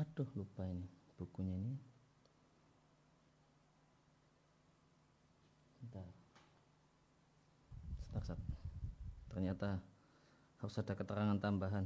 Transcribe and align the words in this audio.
Aduh 0.00 0.24
lupa 0.32 0.64
ini 0.64 0.88
bukunya 1.20 1.60
ini. 1.60 1.76
Bentar. 5.84 6.08
Sebentar, 8.08 8.40
Ternyata 9.28 9.68
harus 10.64 10.74
ada 10.80 10.96
keterangan 10.96 11.36
tambahan. 11.36 11.84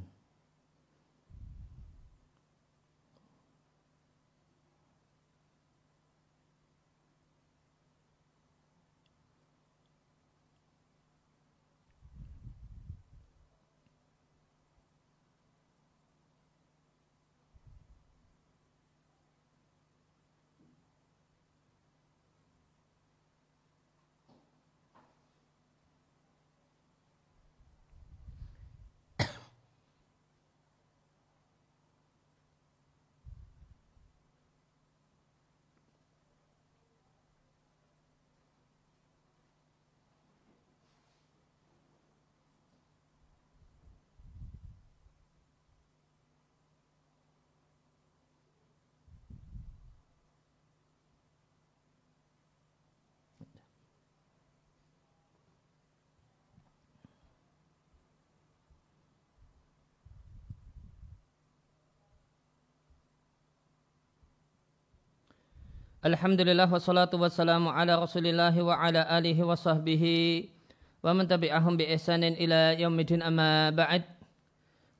Alhamdulillah 66.05 66.69
wassalatu 66.69 67.16
wassalamu 67.16 67.72
ala 67.72 67.97
rasulillah 67.97 68.52
wa 68.52 68.77
ala 68.77 69.08
alihi 69.08 69.41
wa 69.41 69.56
sahbihi 69.56 70.52
wa 71.00 71.16
man 71.16 71.24
tabi'ahum 71.24 71.80
bi 71.80 71.88
ihsanin 71.88 72.36
ila 72.36 72.77
yaumidin 72.77 73.24
amma 73.24 73.72
ba'd. 73.72 74.05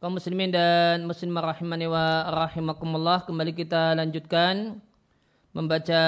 Kaum 0.01 0.17
muslimin 0.17 0.49
dan 0.49 1.05
muslimah 1.05 1.53
rahimani 1.53 1.93
wa 1.93 2.25
rahimakumullah 2.49 3.21
kembali 3.29 3.53
kita 3.53 3.93
lanjutkan 4.01 4.81
membaca 5.53 6.05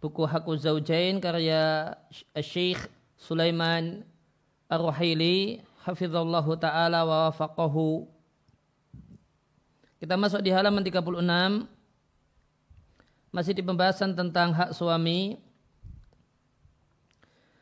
buku 0.00 0.24
Hakku 0.24 0.56
Zaujain 0.56 1.20
karya 1.20 1.92
Syekh 2.40 2.80
Sulaiman 3.20 4.00
Ar-Ruhaili 4.72 5.60
hafizallahu 5.84 6.56
taala 6.56 7.04
wa 7.04 7.28
wafaqahu. 7.28 8.08
Kita 10.00 10.16
masuk 10.16 10.40
di 10.40 10.48
halaman 10.56 10.80
36 10.80 11.68
masih 13.30 13.54
di 13.54 13.62
pembahasan 13.62 14.14
tentang 14.14 14.50
hak 14.54 14.74
suami. 14.74 15.38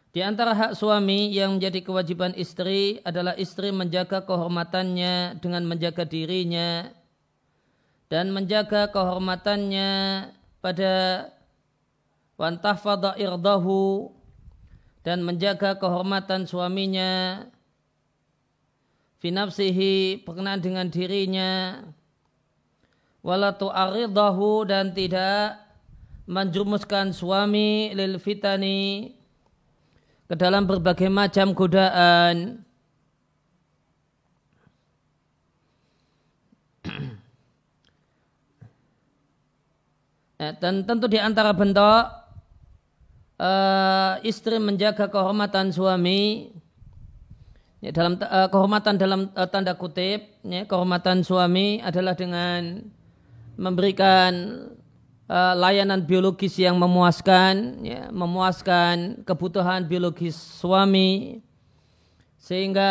Di 0.08 0.24
antara 0.24 0.56
hak 0.56 0.72
suami 0.72 1.30
yang 1.30 1.60
menjadi 1.60 1.84
kewajiban 1.84 2.32
istri 2.34 2.98
adalah 3.04 3.36
istri 3.36 3.68
menjaga 3.70 4.24
kehormatannya 4.24 5.38
dengan 5.38 5.68
menjaga 5.68 6.08
dirinya 6.08 6.88
dan 8.08 8.32
menjaga 8.32 8.88
kehormatannya 8.88 9.90
pada 10.64 10.94
wantahfadha 12.40 13.20
irdahu 13.20 14.10
dan 15.04 15.20
menjaga 15.22 15.76
kehormatan 15.76 16.48
suaminya 16.48 17.44
finafsihi 19.20 20.24
berkenaan 20.24 20.64
dengan 20.64 20.86
dirinya 20.88 21.82
wala 23.22 23.54
tu'aridahu 23.54 24.68
dan 24.68 24.94
tidak 24.94 25.58
menjumuskan 26.28 27.10
suami 27.10 27.90
lil 27.96 28.20
fitani 28.20 29.12
ke 30.28 30.34
dalam 30.36 30.68
berbagai 30.68 31.08
macam 31.08 31.56
godaan. 31.56 32.60
Eh, 40.38 40.54
dan 40.62 40.86
tentu 40.86 41.10
di 41.10 41.18
antara 41.18 41.50
bentuk 41.50 42.14
uh, 43.42 44.22
istri 44.22 44.62
menjaga 44.62 45.10
kehormatan 45.10 45.74
suami 45.74 46.54
ya, 47.82 47.90
dalam 47.90 48.14
uh, 48.22 48.46
kehormatan 48.46 48.94
dalam 49.02 49.20
uh, 49.34 49.48
tanda 49.50 49.74
kutip 49.74 50.38
ya, 50.46 50.62
kehormatan 50.62 51.26
suami 51.26 51.82
adalah 51.82 52.14
dengan 52.14 52.86
memberikan 53.58 54.32
uh, 55.26 55.54
layanan 55.58 56.06
biologis 56.06 56.54
yang 56.56 56.78
memuaskan, 56.78 57.82
ya, 57.82 58.06
memuaskan 58.14 59.26
kebutuhan 59.26 59.84
biologis 59.90 60.38
suami, 60.38 61.42
sehingga 62.38 62.90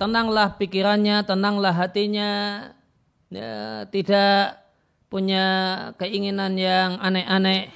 tenanglah 0.00 0.56
pikirannya, 0.56 1.22
tenanglah 1.28 1.76
hatinya, 1.76 2.32
ya, 3.28 3.84
tidak 3.92 4.64
punya 5.12 5.46
keinginan 6.00 6.56
yang 6.56 6.96
aneh-aneh 7.00 7.72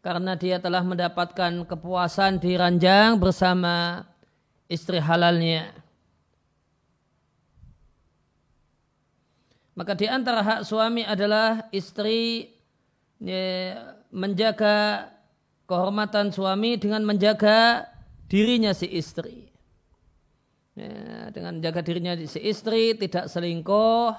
karena 0.00 0.38
dia 0.38 0.56
telah 0.56 0.80
mendapatkan 0.80 1.68
kepuasan 1.68 2.40
di 2.40 2.56
ranjang 2.56 3.20
bersama 3.20 4.06
istri 4.70 4.96
halalnya. 5.02 5.74
Maka 9.78 9.94
di 9.94 10.10
antara 10.10 10.42
hak 10.42 10.66
suami 10.66 11.06
adalah 11.06 11.70
istri 11.70 12.50
menjaga 14.10 15.06
kehormatan 15.70 16.34
suami 16.34 16.74
dengan 16.82 17.06
menjaga 17.06 17.86
dirinya 18.26 18.74
si 18.74 18.90
istri. 18.90 19.46
Dengan 21.30 21.62
menjaga 21.62 21.78
dirinya 21.86 22.18
si 22.18 22.42
istri 22.42 22.98
tidak 22.98 23.30
selingkuh, 23.30 24.18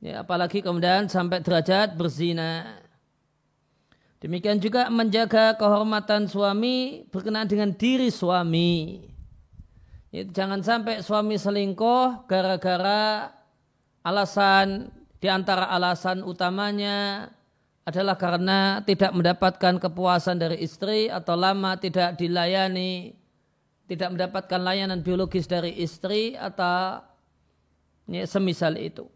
ya, 0.00 0.24
apalagi 0.24 0.64
kemudian 0.64 1.04
sampai 1.04 1.44
derajat 1.44 1.92
berzina. 1.92 2.80
Demikian 4.24 4.56
juga 4.56 4.88
menjaga 4.88 5.52
kehormatan 5.60 6.32
suami 6.32 7.04
berkenaan 7.12 7.44
dengan 7.44 7.76
diri 7.76 8.08
suami. 8.08 9.04
Ya, 10.16 10.24
jangan 10.24 10.64
sampai 10.64 11.04
suami 11.04 11.36
selingkuh 11.36 12.24
gara-gara 12.24 13.36
Alasan 14.06 14.90
di 15.18 15.26
antara 15.26 15.66
alasan 15.70 16.22
utamanya 16.22 17.28
adalah 17.88 18.20
karena 18.20 18.84
tidak 18.84 19.16
mendapatkan 19.16 19.80
kepuasan 19.80 20.36
dari 20.36 20.60
istri 20.60 21.08
atau 21.08 21.34
lama 21.34 21.74
tidak 21.80 22.20
dilayani, 22.20 23.16
tidak 23.88 24.12
mendapatkan 24.12 24.60
layanan 24.60 25.00
biologis 25.00 25.48
dari 25.48 25.72
istri 25.80 26.36
atau 26.36 27.00
ya, 28.06 28.28
semisal 28.28 28.76
itu. 28.76 29.08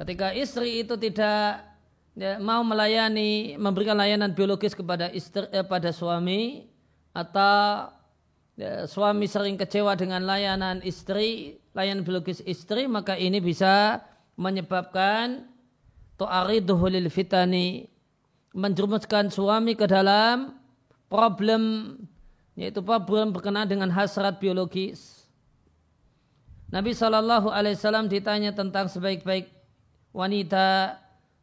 Ketika 0.00 0.32
istri 0.32 0.82
itu 0.82 0.96
tidak 0.96 1.62
ya, 2.16 2.40
mau 2.40 2.64
melayani, 2.64 3.60
memberikan 3.60 3.94
layanan 3.94 4.32
biologis 4.32 4.72
kepada 4.72 5.12
istri, 5.12 5.44
eh, 5.52 5.62
pada 5.62 5.92
suami 5.92 6.66
atau 7.12 7.92
ya, 8.56 8.88
suami 8.88 9.28
sering 9.28 9.60
kecewa 9.60 9.92
dengan 9.94 10.24
layanan 10.24 10.80
istri, 10.82 11.60
layanan 11.74 12.06
biologis 12.06 12.40
istri 12.46 12.86
maka 12.86 13.18
ini 13.18 13.42
bisa 13.42 14.00
menyebabkan 14.38 15.50
tu'ariduhu 16.16 16.86
lil 16.86 17.10
fitani 17.10 17.90
menjerumuskan 18.54 19.34
suami 19.34 19.74
ke 19.74 19.90
dalam 19.90 20.54
problem 21.10 21.94
yaitu 22.54 22.78
problem 22.86 23.34
berkenaan 23.34 23.66
dengan 23.66 23.90
hasrat 23.90 24.38
biologis. 24.38 25.26
Nabi 26.70 26.94
Shallallahu 26.94 27.50
Alaihi 27.50 27.74
Wasallam 27.78 28.06
ditanya 28.06 28.54
tentang 28.54 28.86
sebaik-baik 28.86 29.50
wanita, 30.14 30.98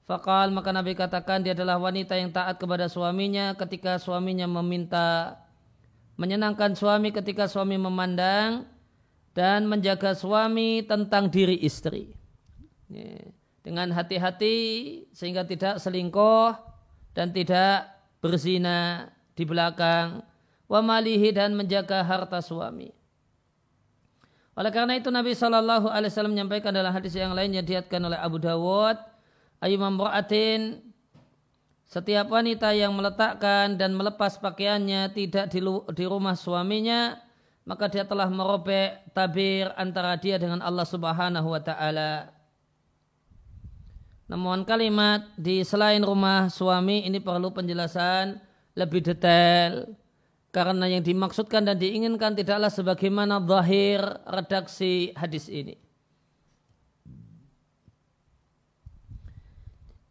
fakal 0.08 0.52
maka 0.56 0.72
Nabi 0.72 0.96
katakan 0.96 1.44
dia 1.44 1.56
adalah 1.56 1.80
wanita 1.80 2.16
yang 2.16 2.32
taat 2.32 2.60
kepada 2.60 2.88
suaminya 2.88 3.56
ketika 3.56 4.00
suaminya 4.00 4.48
meminta 4.48 5.40
menyenangkan 6.20 6.76
suami 6.76 7.16
ketika 7.16 7.48
suami 7.48 7.80
memandang 7.80 8.68
dan 9.32 9.68
menjaga 9.68 10.12
suami 10.16 10.84
tentang 10.84 11.32
diri 11.32 11.60
istri. 11.64 12.12
Dengan 13.62 13.94
hati-hati 13.94 14.58
sehingga 15.16 15.48
tidak 15.48 15.80
selingkuh 15.80 16.58
dan 17.16 17.32
tidak 17.32 17.88
berzina 18.20 19.08
di 19.38 19.44
belakang 19.48 20.26
wa 20.68 20.80
malihi 20.84 21.32
dan 21.32 21.56
menjaga 21.56 22.04
harta 22.04 22.44
suami. 22.44 22.92
Oleh 24.52 24.72
karena 24.72 25.00
itu 25.00 25.08
Nabi 25.08 25.32
Shallallahu 25.32 25.88
Alaihi 25.88 26.12
Wasallam 26.12 26.36
menyampaikan 26.36 26.76
dalam 26.76 26.92
hadis 26.92 27.16
yang 27.16 27.32
lain 27.32 27.56
yang 27.56 27.64
diatkan 27.64 28.04
oleh 28.04 28.20
Abu 28.20 28.36
Dawud 28.36 29.00
ayyumam 29.64 29.96
ra'atin 29.96 30.84
setiap 31.88 32.32
wanita 32.32 32.72
yang 32.72 32.96
meletakkan 32.96 33.76
dan 33.76 33.92
melepas 33.96 34.40
pakaiannya 34.40 35.12
tidak 35.12 35.52
di 35.92 36.06
rumah 36.08 36.40
suaminya, 36.40 37.20
maka 37.66 37.86
dia 37.88 38.02
telah 38.02 38.28
merobek 38.28 39.14
tabir 39.14 39.70
antara 39.78 40.18
dia 40.18 40.42
dengan 40.42 40.60
Allah 40.62 40.86
Subhanahu 40.86 41.48
wa 41.52 41.62
taala. 41.62 42.34
Namun 44.32 44.64
kalimat 44.64 45.28
di 45.36 45.62
selain 45.68 46.02
rumah 46.02 46.48
suami 46.48 47.04
ini 47.04 47.20
perlu 47.20 47.52
penjelasan 47.52 48.40
lebih 48.80 49.04
detail 49.04 49.92
karena 50.52 50.88
yang 50.88 51.04
dimaksudkan 51.04 51.64
dan 51.64 51.80
diinginkan 51.80 52.36
tidaklah 52.36 52.72
sebagaimana 52.72 53.40
zahir 53.44 54.04
redaksi 54.28 55.16
hadis 55.16 55.48
ini. 55.48 55.80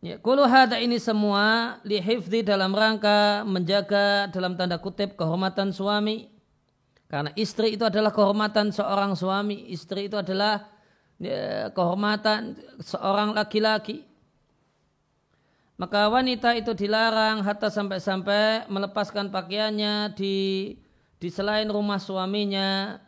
Ya, 0.01 0.17
kulu 0.17 0.49
hada 0.49 0.81
ini 0.81 0.97
semua 0.97 1.77
lihifdi 1.85 2.41
dalam 2.41 2.73
rangka 2.73 3.45
menjaga 3.45 4.33
dalam 4.33 4.57
tanda 4.57 4.81
kutip 4.81 5.13
kehormatan 5.13 5.77
suami. 5.77 6.40
Karena 7.11 7.35
istri 7.35 7.75
itu 7.75 7.83
adalah 7.83 8.15
kehormatan 8.15 8.71
seorang 8.71 9.19
suami. 9.19 9.67
Istri 9.75 10.07
itu 10.07 10.15
adalah 10.15 10.71
ya, 11.19 11.75
kehormatan 11.75 12.55
seorang 12.79 13.35
laki-laki. 13.35 14.07
Maka 15.75 16.07
wanita 16.07 16.55
itu 16.55 16.71
dilarang 16.71 17.43
hatta 17.43 17.67
sampai-sampai 17.67 18.71
melepaskan 18.71 19.35
pakaiannya 19.35 20.15
di 20.15 20.37
di 21.19 21.29
selain 21.29 21.67
rumah 21.67 21.99
suaminya 21.99 23.01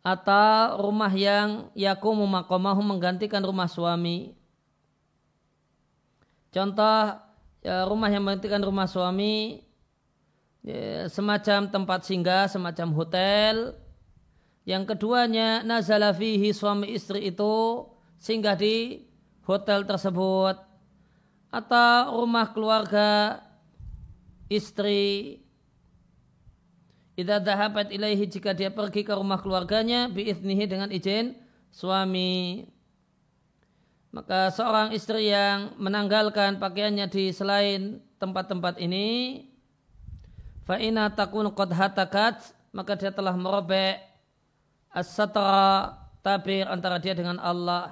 atau 0.00 0.80
rumah 0.80 1.12
yang 1.12 1.68
yakumu 1.76 2.24
makomahu 2.24 2.80
menggantikan 2.80 3.44
rumah 3.44 3.68
suami. 3.68 4.32
Contoh 6.50 7.20
ya, 7.60 7.84
rumah 7.84 8.08
yang 8.08 8.24
menggantikan 8.24 8.64
rumah 8.64 8.88
suami 8.88 9.60
semacam 11.08 11.70
tempat 11.72 12.00
singgah, 12.04 12.44
semacam 12.50 12.88
hotel. 12.92 13.74
Yang 14.68 14.94
keduanya 14.94 15.64
nazala 15.64 16.12
fihi 16.12 16.52
suami 16.52 16.92
istri 16.92 17.32
itu 17.32 17.86
singgah 18.20 18.54
di 18.54 19.08
hotel 19.48 19.88
tersebut 19.88 20.60
atau 21.50 22.22
rumah 22.22 22.52
keluarga 22.54 23.40
istri 24.46 25.40
Idza 27.20 27.36
dhahabat 27.36 27.92
ilaihi 27.92 28.24
jika 28.24 28.56
dia 28.56 28.72
pergi 28.72 29.04
ke 29.04 29.12
rumah 29.12 29.36
keluarganya 29.36 30.08
biiznihi 30.08 30.64
dengan 30.64 30.88
izin 30.88 31.36
suami. 31.68 32.64
Maka 34.08 34.48
seorang 34.48 34.96
istri 34.96 35.28
yang 35.28 35.76
menanggalkan 35.76 36.56
pakaiannya 36.56 37.06
di 37.12 37.28
selain 37.28 38.00
tempat-tempat 38.16 38.80
ini, 38.80 39.49
fa'ina 40.70 41.10
takun 41.10 41.50
qad 41.50 41.74
hatakat, 41.74 42.54
maka 42.70 42.94
dia 42.94 43.10
telah 43.10 43.34
merobek 43.34 43.98
as-satra 44.94 45.98
tabir 46.22 46.62
antara 46.70 47.02
dia 47.02 47.10
dengan 47.10 47.42
Allah. 47.42 47.90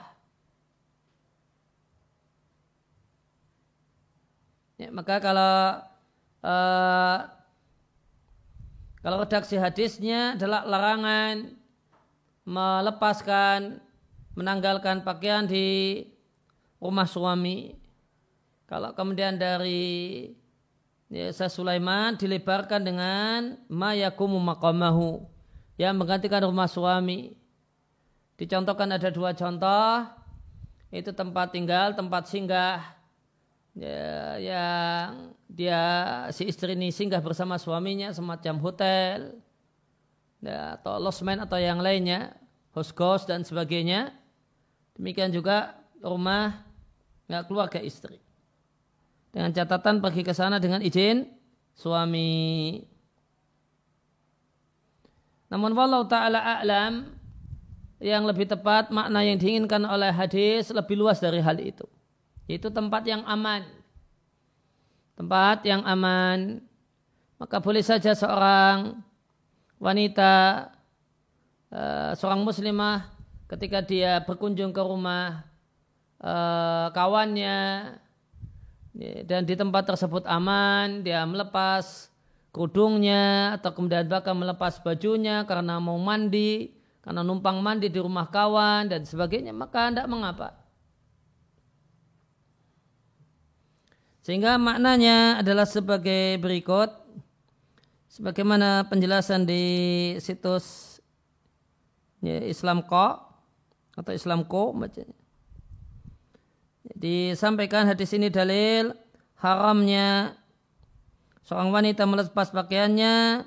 Ya, 4.78 4.94
maka 4.94 5.18
kalau 5.18 5.82
uh, 6.46 7.18
kalau 9.02 9.26
redaksi 9.26 9.58
hadisnya 9.58 10.38
adalah 10.38 10.62
larangan 10.62 11.50
melepaskan 12.46 13.82
menanggalkan 14.38 15.02
pakaian 15.02 15.50
di 15.50 16.06
rumah 16.78 17.10
suami. 17.10 17.74
Kalau 18.70 18.94
kemudian 18.94 19.34
dari 19.34 20.30
ya, 21.08 21.28
saya 21.32 21.50
Sulaiman 21.52 22.16
dilebarkan 22.16 22.80
dengan 22.84 23.56
mayakumu 23.68 24.36
maqamahu 24.40 25.24
yang 25.80 25.96
menggantikan 25.96 26.44
rumah 26.44 26.68
suami. 26.68 27.36
Dicontohkan 28.38 28.86
ada 28.94 29.10
dua 29.10 29.34
contoh, 29.34 30.06
itu 30.94 31.10
tempat 31.10 31.50
tinggal, 31.50 31.92
tempat 31.98 32.30
singgah 32.30 32.80
ya, 33.74 34.38
yang 34.38 35.34
dia 35.50 35.82
si 36.30 36.46
istri 36.46 36.78
ini 36.78 36.94
singgah 36.94 37.18
bersama 37.18 37.58
suaminya 37.58 38.14
semacam 38.14 38.54
hotel 38.62 39.42
ya, 40.38 40.78
atau 40.78 41.02
losmen 41.02 41.42
atau 41.42 41.58
yang 41.58 41.82
lainnya, 41.82 42.38
host 42.70 43.26
dan 43.26 43.42
sebagainya. 43.42 44.14
Demikian 44.94 45.34
juga 45.34 45.74
rumah 45.98 46.62
nggak 47.26 47.44
keluarga 47.50 47.82
istri. 47.82 48.22
Dengan 49.28 49.52
catatan 49.52 50.00
pergi 50.00 50.22
ke 50.24 50.32
sana 50.32 50.56
dengan 50.56 50.80
izin 50.80 51.28
suami. 51.76 52.80
Namun 55.48 55.72
walau 55.72 56.04
ta'ala 56.04 56.60
a'lam 56.60 57.08
yang 57.98 58.24
lebih 58.28 58.46
tepat 58.46 58.92
makna 58.94 59.24
yang 59.26 59.40
diinginkan 59.40 59.82
oleh 59.84 60.12
hadis 60.12 60.70
lebih 60.70 60.94
luas 60.96 61.18
dari 61.18 61.40
hal 61.42 61.56
itu. 61.58 61.84
Itu 62.48 62.72
tempat 62.72 63.04
yang 63.04 63.24
aman. 63.24 63.64
Tempat 65.18 65.64
yang 65.66 65.82
aman. 65.84 66.62
Maka 67.38 67.62
boleh 67.62 67.82
saja 67.82 68.14
seorang 68.14 68.98
wanita, 69.78 70.66
eh, 71.70 72.12
seorang 72.18 72.42
muslimah 72.42 73.18
ketika 73.48 73.80
dia 73.80 74.20
berkunjung 74.22 74.76
ke 74.76 74.82
rumah 74.84 75.48
uh, 76.20 76.92
kawannya 76.92 77.56
ya, 77.96 78.07
dan 78.96 79.44
di 79.46 79.54
tempat 79.54 79.84
tersebut 79.86 80.24
aman, 80.26 81.04
dia 81.04 81.22
melepas 81.22 82.08
kerudungnya 82.50 83.54
atau 83.60 83.70
kemudian 83.76 84.08
bahkan 84.08 84.34
melepas 84.34 84.80
bajunya 84.80 85.44
karena 85.44 85.78
mau 85.78 86.00
mandi, 86.00 86.72
karena 87.04 87.20
numpang 87.22 87.60
mandi 87.60 87.92
di 87.92 88.00
rumah 88.00 88.26
kawan 88.28 88.88
dan 88.88 89.04
sebagainya, 89.04 89.52
maka 89.52 89.92
tidak 89.92 90.08
mengapa. 90.08 90.56
Sehingga 94.22 94.60
maknanya 94.60 95.40
adalah 95.40 95.64
sebagai 95.64 96.36
berikut, 96.36 96.92
sebagaimana 98.12 98.84
penjelasan 98.90 99.48
di 99.48 99.64
situs 100.20 100.98
ya, 102.20 102.44
Islam 102.44 102.84
Ko 102.84 103.24
atau 103.96 104.12
Islamko 104.14 104.76
bacanya. 104.76 105.17
Disampaikan 106.96 107.84
hadis 107.84 108.14
ini 108.16 108.32
dalil 108.32 108.96
haramnya 109.36 110.38
seorang 111.44 111.72
wanita 111.72 112.08
melepas 112.08 112.48
pakaiannya 112.52 113.44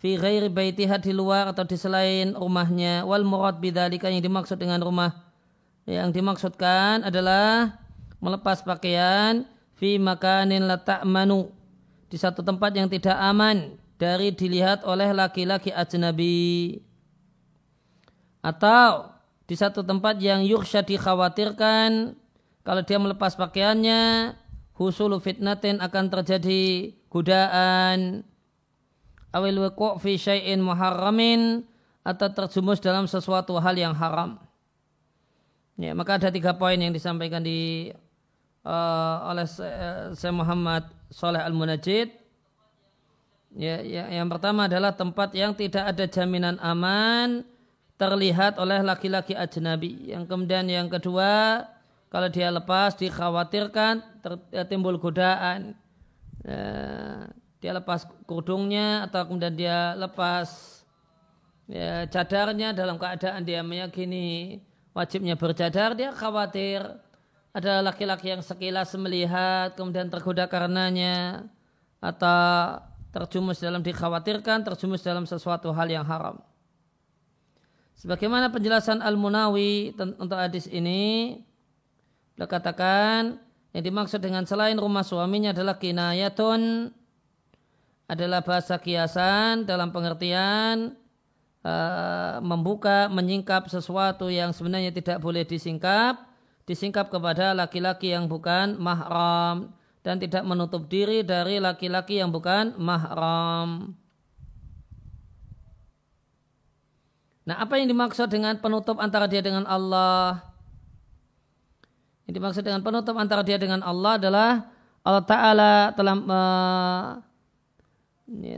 fi 0.00 0.18
ghairi 0.18 0.48
baitiha 0.50 0.98
di 0.98 1.12
luar 1.14 1.52
atau 1.52 1.64
di 1.68 1.76
selain 1.76 2.32
rumahnya. 2.32 3.04
Wal 3.04 3.28
murad 3.28 3.60
bidzalika 3.60 4.08
yang 4.08 4.24
dimaksud 4.24 4.56
dengan 4.56 4.80
rumah. 4.80 5.12
Yang 5.84 6.22
dimaksudkan 6.22 7.02
adalah 7.02 7.76
melepas 8.22 8.62
pakaian 8.62 9.44
fi 9.76 9.98
makanin 9.98 10.64
la 10.70 10.78
ta'manu 10.78 11.50
di 12.06 12.16
satu 12.20 12.44
tempat 12.46 12.70
yang 12.76 12.86
tidak 12.86 13.18
aman 13.18 13.74
dari 13.98 14.30
dilihat 14.30 14.86
oleh 14.86 15.10
laki-laki 15.10 15.74
ajnabi. 15.74 16.78
Atau 18.42 19.10
di 19.46 19.54
satu 19.54 19.86
tempat 19.86 20.18
yang 20.18 20.42
yursya 20.42 20.82
dikhawatirkan 20.82 22.18
kalau 22.62 22.82
dia 22.86 22.98
melepas 22.98 23.34
pakaiannya 23.34 24.34
husulu 24.78 25.18
fitnatin 25.18 25.82
akan 25.82 26.04
terjadi 26.10 26.94
godaan 27.10 28.22
awil 29.34 29.68
wuku' 29.68 29.98
fi 29.98 30.18
syai'in 30.18 30.62
muharramin 30.62 31.66
atau 32.02 32.28
terjumus 32.30 32.82
dalam 32.82 33.06
sesuatu 33.06 33.56
hal 33.58 33.74
yang 33.78 33.94
haram. 33.94 34.38
Ya, 35.80 35.96
maka 35.96 36.20
ada 36.20 36.28
tiga 36.28 36.54
poin 36.54 36.76
yang 36.76 36.92
disampaikan 36.92 37.40
di 37.40 37.90
uh, 38.66 39.16
oleh 39.32 39.46
Syekh 40.14 40.34
Muhammad 40.34 40.86
Saleh 41.08 41.40
Al-Munajid. 41.40 42.12
Ya, 43.52 43.84
ya, 43.84 44.08
yang 44.08 44.32
pertama 44.32 44.64
adalah 44.68 44.96
tempat 44.96 45.32
yang 45.36 45.52
tidak 45.52 45.92
ada 45.92 46.04
jaminan 46.08 46.56
aman 46.60 47.44
terlihat 48.00 48.56
oleh 48.56 48.80
laki-laki 48.80 49.36
ajnabi. 49.36 50.12
Yang 50.12 50.24
kemudian 50.28 50.66
yang 50.68 50.88
kedua, 50.88 51.62
kalau 52.12 52.28
dia 52.28 52.52
lepas 52.52 52.92
dikhawatirkan 53.00 54.04
eh, 54.52 54.66
timbul 54.68 55.00
godaan. 55.00 55.72
Eh, 56.44 57.24
dia 57.62 57.72
lepas 57.72 58.04
kerudungnya 58.28 59.06
atau 59.08 59.24
kemudian 59.24 59.54
dia 59.54 59.94
lepas 59.96 60.82
ya, 61.70 62.04
cadarnya 62.10 62.74
dalam 62.74 62.98
keadaan 62.98 63.46
dia 63.46 63.62
meyakini 63.62 64.58
wajibnya 64.92 65.38
bercadar, 65.38 65.94
dia 65.94 66.10
khawatir 66.12 66.84
ada 67.54 67.80
laki-laki 67.80 68.34
yang 68.34 68.42
sekilas 68.42 68.92
melihat 68.98 69.72
kemudian 69.78 70.10
tergoda 70.10 70.50
karenanya 70.50 71.46
atau 72.02 72.82
terjumus 73.14 73.62
dalam 73.62 73.80
dikhawatirkan 73.80 74.66
terjumus 74.66 75.06
dalam 75.06 75.22
sesuatu 75.22 75.70
hal 75.70 75.86
yang 75.86 76.04
haram. 76.04 76.42
Sebagaimana 77.94 78.50
penjelasan 78.50 78.98
Al-Munawi 78.98 79.94
untuk 80.18 80.34
hadis 80.34 80.66
ini, 80.66 81.38
Beliau 82.42 82.58
katakan 82.58 83.38
yang 83.70 83.84
dimaksud 83.86 84.18
dengan 84.18 84.42
selain 84.42 84.74
rumah 84.74 85.06
suaminya 85.06 85.54
adalah 85.54 85.78
kinayatun 85.78 86.90
adalah 88.10 88.42
bahasa 88.42 88.82
kiasan 88.82 89.62
dalam 89.62 89.94
pengertian 89.94 90.98
uh, 91.62 92.42
membuka, 92.42 93.06
menyingkap 93.14 93.70
sesuatu 93.70 94.26
yang 94.26 94.50
sebenarnya 94.50 94.90
tidak 94.90 95.22
boleh 95.22 95.46
disingkap, 95.46 96.18
disingkap 96.66 97.14
kepada 97.14 97.54
laki-laki 97.54 98.10
yang 98.10 98.26
bukan 98.26 98.74
mahram 98.74 99.70
dan 100.02 100.18
tidak 100.18 100.42
menutup 100.42 100.90
diri 100.90 101.22
dari 101.22 101.62
laki-laki 101.62 102.18
yang 102.18 102.34
bukan 102.34 102.74
mahram. 102.74 103.94
Nah, 107.46 107.62
apa 107.62 107.78
yang 107.78 107.86
dimaksud 107.86 108.26
dengan 108.26 108.58
penutup 108.58 108.98
antara 108.98 109.30
dia 109.30 109.46
dengan 109.46 109.62
Allah? 109.62 110.51
Yang 112.26 112.34
dimaksud 112.38 112.62
dengan 112.62 112.82
penutup 112.86 113.14
antara 113.18 113.42
dia 113.42 113.58
dengan 113.58 113.82
Allah 113.82 114.18
adalah 114.18 114.50
Allah 115.02 115.24
Ta'ala 115.26 115.72
telah 115.98 116.14
uh, 116.14 117.08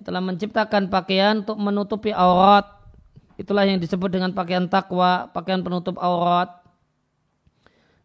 telah 0.05 0.21
menciptakan 0.21 0.93
pakaian 0.93 1.41
untuk 1.41 1.57
menutupi 1.57 2.13
aurat. 2.13 2.69
Itulah 3.35 3.67
yang 3.67 3.81
disebut 3.81 4.13
dengan 4.13 4.31
pakaian 4.31 4.69
takwa, 4.69 5.27
pakaian 5.33 5.65
penutup 5.65 5.99
aurat. 5.99 6.53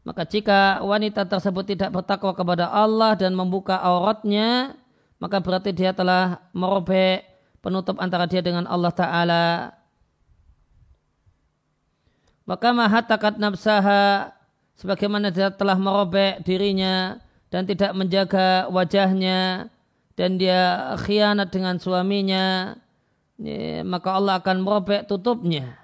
Maka 0.08 0.26
jika 0.26 0.82
wanita 0.82 1.28
tersebut 1.28 1.70
tidak 1.70 1.94
bertakwa 1.94 2.34
kepada 2.34 2.72
Allah 2.72 3.14
dan 3.14 3.36
membuka 3.36 3.78
auratnya, 3.78 4.74
maka 5.20 5.44
berarti 5.44 5.76
dia 5.76 5.92
telah 5.92 6.40
merobek 6.56 7.28
penutup 7.60 8.00
antara 8.00 8.26
dia 8.26 8.40
dengan 8.40 8.66
Allah 8.66 8.90
Ta'ala. 8.96 9.46
Maka 12.48 12.74
mahatakat 12.74 13.38
nafsaha 13.38 14.34
sebagaimana 14.80 15.28
dia 15.30 15.52
telah 15.52 15.76
merobek 15.76 16.40
dirinya 16.48 17.20
dan 17.52 17.68
tidak 17.68 17.92
menjaga 17.92 18.72
wajahnya 18.72 19.68
dan 20.16 20.40
dia 20.40 20.96
khianat 21.04 21.52
dengan 21.52 21.76
suaminya, 21.80 22.76
maka 23.84 24.10
Allah 24.16 24.40
akan 24.40 24.58
merobek 24.64 25.08
tutupnya. 25.08 25.76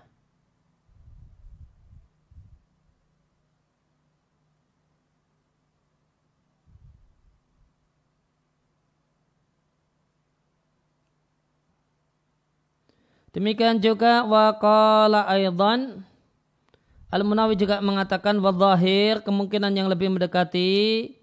Demikian 13.36 13.84
juga 13.84 14.24
waqala 14.24 15.28
aidan 15.28 16.08
Al-Munawi 17.14 17.54
juga 17.56 17.80
mengatakan 17.80 18.42
wadhahir 18.42 19.22
kemungkinan 19.22 19.72
yang 19.78 19.88
lebih 19.88 20.10
mendekati 20.10 21.14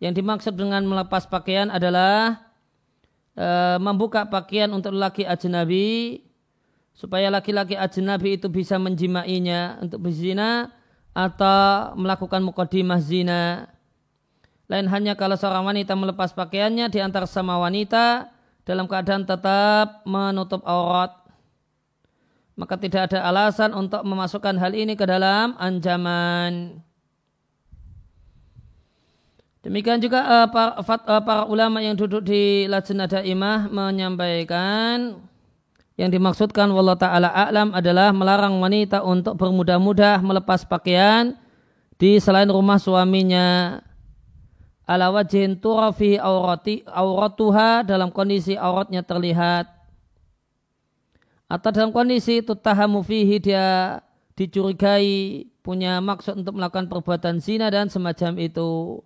yang 0.00 0.16
dimaksud 0.16 0.56
dengan 0.56 0.82
melepas 0.88 1.28
pakaian 1.28 1.68
adalah 1.68 2.40
e, 3.36 3.78
membuka 3.78 4.26
pakaian 4.26 4.72
untuk 4.72 4.96
laki 4.96 5.28
ajnabi 5.28 6.24
supaya 6.96 7.28
laki-laki 7.28 7.76
ajnabi 7.76 8.40
itu 8.40 8.48
bisa 8.48 8.80
menjimainya 8.80 9.78
untuk 9.84 10.08
berzina 10.08 10.72
atau 11.12 11.94
melakukan 12.00 12.40
mukaddimah 12.42 13.00
zina. 13.02 13.68
Lain 14.70 14.86
hanya 14.88 15.18
kalau 15.18 15.34
seorang 15.34 15.66
wanita 15.66 15.98
melepas 15.98 16.30
pakaiannya 16.32 16.88
di 16.88 16.98
antara 17.02 17.26
sama 17.26 17.58
wanita 17.58 18.30
dalam 18.64 18.86
keadaan 18.86 19.26
tetap 19.26 20.06
menutup 20.06 20.62
aurat 20.62 21.19
maka 22.60 22.76
tidak 22.76 23.08
ada 23.08 23.24
alasan 23.24 23.72
untuk 23.72 24.04
memasukkan 24.04 24.60
hal 24.60 24.76
ini 24.76 24.92
ke 24.92 25.08
dalam 25.08 25.56
ancaman. 25.56 26.84
Demikian 29.64 29.96
juga 29.96 30.20
uh, 30.24 30.48
para, 30.52 30.76
uh, 30.84 31.22
para 31.24 31.48
ulama 31.48 31.80
yang 31.80 31.96
duduk 31.96 32.20
di 32.28 32.68
Lajnah 32.68 33.08
Daimah 33.08 33.72
menyampaikan 33.72 35.24
yang 35.96 36.12
dimaksudkan 36.12 36.68
wallah 36.68 36.96
taala 37.00 37.32
a'lam 37.32 37.72
adalah 37.72 38.12
melarang 38.12 38.60
wanita 38.60 39.04
untuk 39.04 39.40
bermudah-mudah 39.40 40.20
melepas 40.20 40.64
pakaian 40.64 41.36
di 41.96 42.20
selain 42.20 42.48
rumah 42.48 42.76
suaminya 42.76 43.80
ala 44.84 45.12
wajhin 45.12 45.56
turafi 45.60 46.16
aurati 46.16 46.84
auratuha 46.88 47.84
dalam 47.84 48.08
kondisi 48.12 48.56
auratnya 48.56 49.04
terlihat 49.04 49.79
atau 51.50 51.74
dalam 51.74 51.90
kondisi 51.90 52.46
tutahamu 52.46 53.02
fihi 53.02 53.42
dia 53.42 53.98
dicurigai 54.38 55.50
punya 55.66 55.98
maksud 55.98 56.38
untuk 56.38 56.54
melakukan 56.54 56.86
perbuatan 56.86 57.42
zina 57.42 57.66
dan 57.74 57.90
semacam 57.90 58.38
itu. 58.38 59.02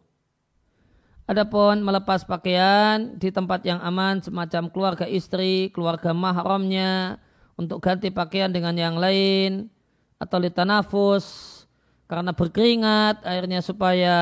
Adapun 1.24 1.80
melepas 1.80 2.20
pakaian 2.28 3.16
di 3.16 3.32
tempat 3.32 3.64
yang 3.64 3.80
aman 3.80 4.20
semacam 4.20 4.68
keluarga 4.68 5.08
istri, 5.08 5.72
keluarga 5.72 6.12
mahramnya 6.12 7.16
untuk 7.56 7.80
ganti 7.80 8.12
pakaian 8.12 8.52
dengan 8.52 8.76
yang 8.76 9.00
lain 9.00 9.72
atau 10.20 10.36
litanafus 10.36 11.24
karena 12.04 12.36
berkeringat 12.36 13.24
akhirnya 13.24 13.64
supaya 13.64 14.16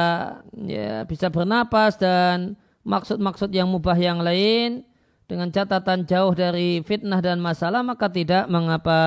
ya, 0.54 1.02
bisa 1.10 1.26
bernapas 1.26 1.98
dan 1.98 2.54
maksud-maksud 2.86 3.50
yang 3.50 3.66
mubah 3.66 3.98
yang 3.98 4.22
lain 4.22 4.86
dengan 5.32 5.48
catatan 5.48 6.04
jauh 6.04 6.36
dari 6.36 6.84
fitnah 6.84 7.24
dan 7.24 7.40
masalah 7.40 7.80
maka 7.80 8.12
tidak 8.12 8.44
mengapa. 8.52 9.00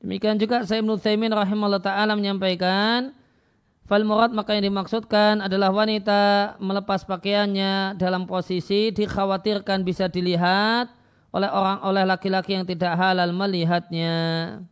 Demikian 0.00 0.40
juga 0.40 0.64
Sayyid 0.64 0.88
Ibn 0.88 1.30
rahimahullah 1.36 1.84
ta'ala 1.84 2.16
menyampaikan 2.16 3.12
Fal 3.92 4.08
murad 4.08 4.32
maka 4.32 4.56
yang 4.56 4.72
dimaksudkan 4.72 5.44
adalah 5.44 5.68
wanita 5.68 6.56
melepas 6.62 7.04
pakaiannya 7.04 8.00
dalam 8.00 8.24
posisi 8.24 8.88
dikhawatirkan 8.88 9.84
bisa 9.84 10.08
dilihat 10.08 10.88
oleh 11.28 11.50
orang 11.52 11.84
oleh 11.84 12.04
laki-laki 12.08 12.56
yang 12.56 12.64
tidak 12.64 12.96
halal 12.96 13.28
melihatnya. 13.36 14.16
Nah, 14.60 14.62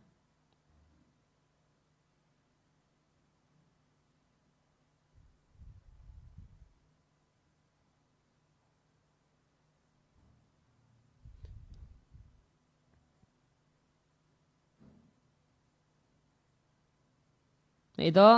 itu 18.01 18.29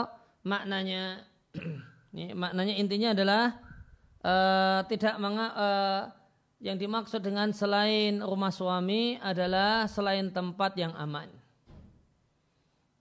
maknanya 0.44 1.24
ini 2.14 2.36
maknanya 2.36 2.76
intinya 2.76 3.10
adalah 3.16 3.44
uh, 4.24 4.80
tidak 4.88 5.16
menga, 5.20 5.48
uh, 5.54 6.02
yang 6.64 6.80
dimaksud 6.80 7.20
dengan 7.20 7.52
selain 7.52 8.24
rumah 8.24 8.52
suami 8.52 9.20
adalah 9.20 9.84
selain 9.92 10.32
tempat 10.32 10.80
yang 10.80 10.96
aman. 10.96 11.28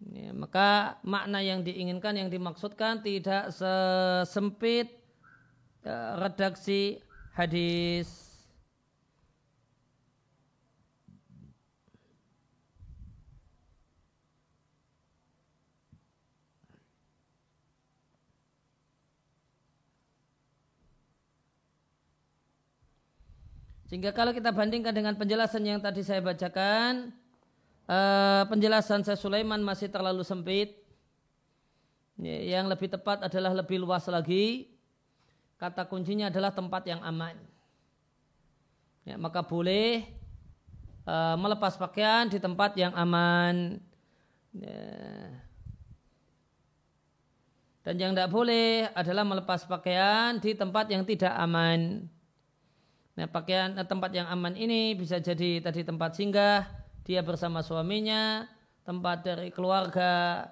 Ya, 0.02 0.34
maka 0.34 0.98
makna 1.06 1.38
yang 1.38 1.62
diinginkan, 1.62 2.18
yang 2.18 2.26
dimaksudkan 2.26 3.06
tidak 3.06 3.54
sesempit 3.54 4.90
uh, 5.86 6.18
redaksi 6.18 6.98
hadis 7.38 8.31
Sehingga 23.92 24.08
kalau 24.16 24.32
kita 24.32 24.56
bandingkan 24.56 24.96
dengan 24.96 25.12
penjelasan 25.20 25.68
yang 25.68 25.76
tadi 25.76 26.00
saya 26.00 26.24
bacakan, 26.24 27.12
uh, 27.84 28.40
penjelasan 28.48 29.04
saya 29.04 29.20
Sulaiman 29.20 29.60
masih 29.60 29.92
terlalu 29.92 30.24
sempit. 30.24 30.80
Yang 32.16 32.72
lebih 32.72 32.88
tepat 32.88 33.20
adalah 33.20 33.52
lebih 33.52 33.84
luas 33.84 34.08
lagi. 34.08 34.72
Kata 35.60 35.84
kuncinya 35.84 36.32
adalah 36.32 36.56
tempat 36.56 36.88
yang 36.88 37.04
aman. 37.04 37.36
Ya, 39.04 39.20
maka 39.20 39.44
boleh 39.44 40.08
uh, 41.04 41.36
melepas 41.36 41.76
pakaian 41.76 42.32
di 42.32 42.40
tempat 42.40 42.72
yang 42.80 42.96
aman. 42.96 43.76
Ya. 44.56 44.88
Dan 47.84 48.00
yang 48.00 48.16
tidak 48.16 48.32
boleh 48.32 48.88
adalah 48.96 49.28
melepas 49.28 49.68
pakaian 49.68 50.40
di 50.40 50.56
tempat 50.56 50.88
yang 50.88 51.04
tidak 51.04 51.36
aman. 51.36 52.08
Nah, 53.12 53.28
pakaian 53.28 53.76
eh, 53.76 53.84
tempat 53.84 54.10
yang 54.16 54.28
aman 54.28 54.56
ini 54.56 54.96
bisa 54.96 55.20
jadi 55.20 55.60
tadi 55.60 55.84
tempat 55.84 56.16
singgah, 56.16 56.64
dia 57.04 57.20
bersama 57.20 57.60
suaminya, 57.60 58.48
tempat 58.88 59.22
dari 59.26 59.52
keluarga 59.52 60.48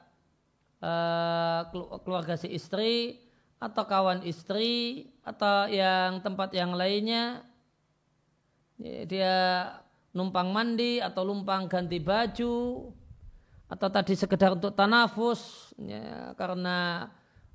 uh, 0.83 1.67
keluarga 2.05 2.37
si 2.37 2.52
istri 2.52 3.19
atau 3.61 3.85
kawan 3.85 4.25
istri 4.29 5.09
atau 5.25 5.69
yang 5.73 6.21
tempat 6.21 6.52
yang 6.52 6.76
lainnya. 6.76 7.45
Dia 8.81 9.69
numpang 10.17 10.49
mandi 10.49 10.99
atau 10.99 11.29
numpang 11.29 11.69
ganti 11.69 12.00
baju 12.00 12.88
atau 13.71 13.88
tadi 13.93 14.17
sekedar 14.17 14.57
untuk 14.57 14.73
tanafus 14.75 15.71
ya, 15.79 16.35
karena 16.35 17.07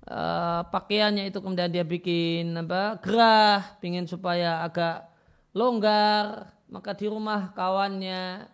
uh, 0.09 0.61
pakaiannya 0.69 1.29
itu 1.29 1.41
kemudian 1.41 1.69
dia 1.69 1.85
bikin 1.85 2.55
apa 2.57 2.97
gerah, 3.01 3.77
ingin 3.81 4.05
supaya 4.09 4.65
agak 4.65 5.09
longgar, 5.53 6.53
maka 6.69 6.97
di 6.97 7.05
rumah 7.09 7.53
kawannya 7.53 8.49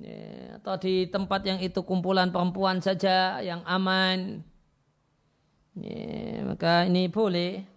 ya, 0.00 0.22
atau 0.60 0.74
di 0.80 1.06
tempat 1.08 1.40
yang 1.46 1.58
itu 1.60 1.80
kumpulan 1.84 2.32
perempuan 2.32 2.80
saja 2.80 3.38
yang 3.40 3.60
aman, 3.68 4.42
ya, 5.78 6.42
maka 6.48 6.88
ini 6.88 7.06
boleh. 7.08 7.73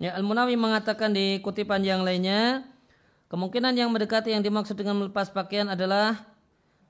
Ya, 0.00 0.16
Al-Munawi 0.16 0.56
mengatakan 0.56 1.12
di 1.12 1.44
kutipan 1.44 1.84
yang 1.84 2.00
lainnya, 2.00 2.64
kemungkinan 3.28 3.76
yang 3.76 3.92
mendekati 3.92 4.32
yang 4.32 4.40
dimaksud 4.40 4.72
dengan 4.72 4.96
melepas 4.96 5.28
pakaian 5.28 5.68
adalah 5.68 6.24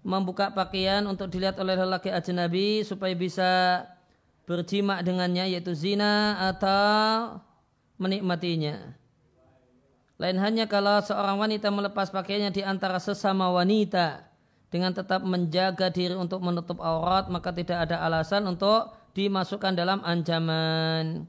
membuka 0.06 0.54
pakaian 0.54 1.02
untuk 1.10 1.26
dilihat 1.26 1.58
oleh 1.58 1.74
lelaki 1.74 2.14
ajnabi 2.14 2.86
supaya 2.86 3.10
bisa 3.18 3.50
berjima 4.46 5.02
dengannya 5.02 5.50
yaitu 5.50 5.74
zina 5.74 6.38
atau 6.54 7.42
menikmatinya. 7.98 8.94
Lain 10.22 10.38
hanya 10.38 10.70
kalau 10.70 11.02
seorang 11.02 11.34
wanita 11.34 11.66
melepas 11.74 12.14
pakaiannya 12.14 12.54
di 12.54 12.62
antara 12.62 13.02
sesama 13.02 13.50
wanita 13.50 14.22
dengan 14.70 14.94
tetap 14.94 15.26
menjaga 15.26 15.90
diri 15.90 16.14
untuk 16.14 16.46
menutup 16.46 16.78
aurat 16.78 17.26
maka 17.26 17.50
tidak 17.50 17.90
ada 17.90 18.06
alasan 18.06 18.46
untuk 18.46 18.94
dimasukkan 19.18 19.74
dalam 19.74 19.98
ancaman. 20.06 21.26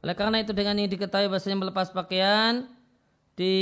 Oleh 0.00 0.16
karena 0.16 0.40
itu 0.40 0.56
dengan 0.56 0.80
ini 0.80 0.88
diketahui 0.88 1.28
bahasanya 1.28 1.60
melepas 1.60 1.92
pakaian 1.92 2.64
di 3.36 3.56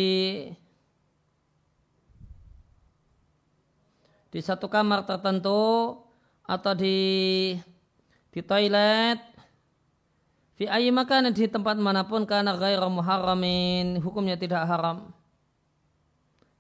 di 4.31 4.41
satu 4.43 4.71
kamar 4.71 5.03
tertentu 5.03 5.99
atau 6.47 6.73
di 6.79 6.99
di 8.31 8.41
toilet 8.45 9.19
fi 10.55 10.71
ayi 10.71 10.95
makan 10.95 11.35
di 11.35 11.51
tempat 11.51 11.75
mana 11.75 12.07
pun 12.07 12.23
karena 12.23 12.55
ghairu 12.55 12.87
muharramin 12.87 13.99
hukumnya 13.99 14.39
tidak 14.39 14.63
haram. 14.63 15.11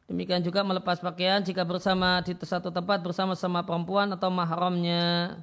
Demikian 0.08 0.40
juga 0.40 0.64
melepas 0.64 0.98
pakaian 1.04 1.44
jika 1.44 1.62
bersama 1.68 2.24
di 2.24 2.32
satu 2.40 2.72
tempat 2.72 3.04
bersama-sama 3.04 3.60
perempuan 3.60 4.08
atau 4.10 4.32
mahramnya 4.32 5.36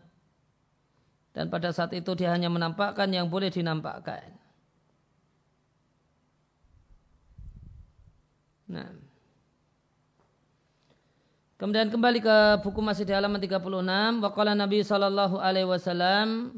dan 1.35 1.51
pada 1.51 1.75
saat 1.75 1.91
itu 1.91 2.15
dia 2.15 2.31
hanya 2.31 2.47
menampakkan 2.47 3.11
yang 3.11 3.27
boleh 3.27 3.51
dinampakkan. 3.51 4.31
Nah. 8.71 8.95
Kemudian 11.59 11.91
kembali 11.91 12.19
ke 12.23 12.37
buku 12.63 12.79
masih 12.79 13.03
di 13.03 13.11
halaman 13.11 13.39
36. 13.43 13.59
Waqala 14.23 14.55
Nabi 14.55 14.79
Shallallahu 14.83 15.39
Alaihi 15.39 15.67
Wasallam 15.67 16.55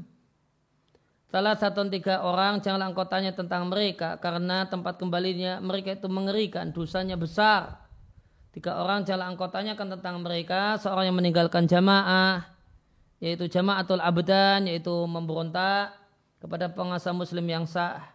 Salah 1.28 1.60
satu 1.60 1.84
tiga 1.92 2.24
orang 2.24 2.64
janganlah 2.64 2.88
engkau 2.88 3.04
tanya 3.04 3.36
tentang 3.36 3.68
mereka 3.68 4.16
karena 4.24 4.64
tempat 4.64 4.96
kembalinya 4.96 5.60
mereka 5.60 5.92
itu 5.92 6.08
mengerikan, 6.08 6.72
dosanya 6.72 7.20
besar. 7.20 7.84
Tiga 8.56 8.80
orang 8.80 9.04
janganlah 9.04 9.36
engkau 9.36 9.52
tanyakan 9.52 10.00
tentang 10.00 10.24
mereka, 10.24 10.80
seorang 10.80 11.12
yang 11.12 11.18
meninggalkan 11.20 11.68
jamaah, 11.68 12.57
yaitu 13.18 13.50
jamaatul 13.50 14.02
abdan 14.02 14.70
yaitu 14.70 14.94
memberontak 15.10 15.94
kepada 16.38 16.70
penguasa 16.70 17.10
muslim 17.14 17.46
yang 17.50 17.66
sah. 17.66 18.14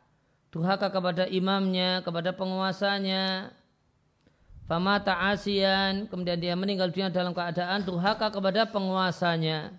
Durhaka 0.53 0.93
kepada 0.93 1.25
imamnya 1.27 2.05
kepada 2.05 2.31
penguasanya. 2.37 3.57
Fama 4.69 5.01
ta'asian 5.03 6.07
kemudian 6.07 6.39
dia 6.39 6.55
meninggal 6.55 6.93
dunia 6.93 7.11
dalam 7.11 7.35
keadaan 7.35 7.83
durhaka 7.83 8.31
kepada 8.31 8.69
penguasanya. 8.69 9.75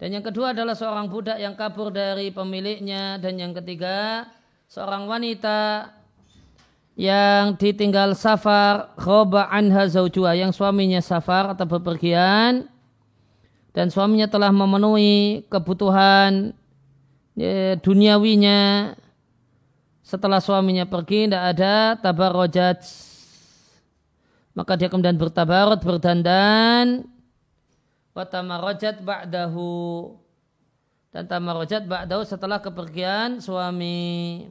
Dan 0.00 0.20
yang 0.20 0.24
kedua 0.26 0.50
adalah 0.50 0.74
seorang 0.74 1.06
budak 1.06 1.38
yang 1.38 1.54
kabur 1.54 1.94
dari 1.94 2.34
pemiliknya. 2.34 3.20
Dan 3.22 3.38
yang 3.38 3.54
ketiga 3.54 4.26
seorang 4.66 5.06
wanita 5.06 5.92
yang 6.98 7.54
ditinggal 7.54 8.14
safar 8.18 8.94
khoba 8.98 9.50
anha 9.50 9.86
zaujua 9.86 10.34
yang 10.34 10.50
suaminya 10.50 11.02
safar 11.02 11.54
atau 11.54 11.66
bepergian 11.66 12.70
dan 13.74 13.90
suaminya 13.90 14.30
telah 14.30 14.54
memenuhi 14.54 15.44
kebutuhan 15.50 16.54
ya, 17.34 17.74
duniawinya. 17.82 18.94
Setelah 20.04 20.38
suaminya 20.38 20.86
pergi 20.86 21.26
tidak 21.26 21.42
ada 21.56 21.98
tabarrojat 21.98 22.86
maka 24.54 24.78
dia 24.78 24.86
kemudian 24.86 25.18
bertabarut 25.18 25.82
berdandan. 25.82 27.10
Watamarojat 28.14 29.02
ba'dahu. 29.02 30.14
Dan 31.10 31.26
tamarojat 31.26 31.82
ba'dahu 31.90 32.22
setelah 32.22 32.62
kepergian 32.62 33.42
suami 33.42 34.46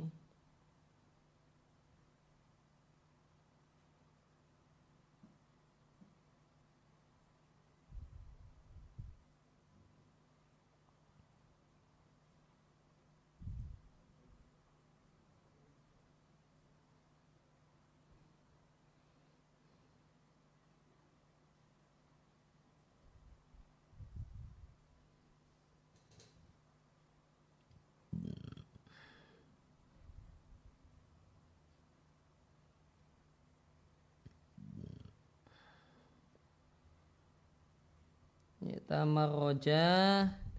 Ya, 38.84 39.00
tamaroja, 39.00 39.84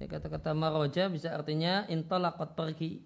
kata-kata 0.00 0.56
maroja 0.56 1.12
bisa 1.12 1.28
artinya 1.36 1.84
intolakot 1.92 2.56
pergi. 2.56 3.04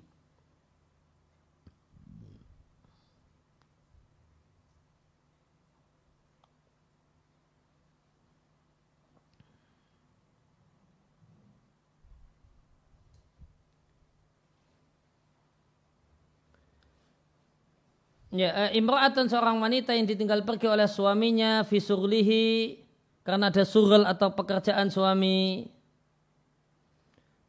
Ya, 18.31 18.71
eh, 18.71 18.79
imra'atun 18.79 19.27
seorang 19.27 19.59
wanita 19.59 19.97
yang 19.97 20.07
ditinggal 20.07 20.45
pergi 20.45 20.69
oleh 20.69 20.87
suaminya 20.87 21.65
fisurlihi 21.65 22.88
karena 23.29 23.53
ada 23.53 23.61
surel 23.61 24.09
atau 24.09 24.33
pekerjaan 24.33 24.89
suami. 24.89 25.69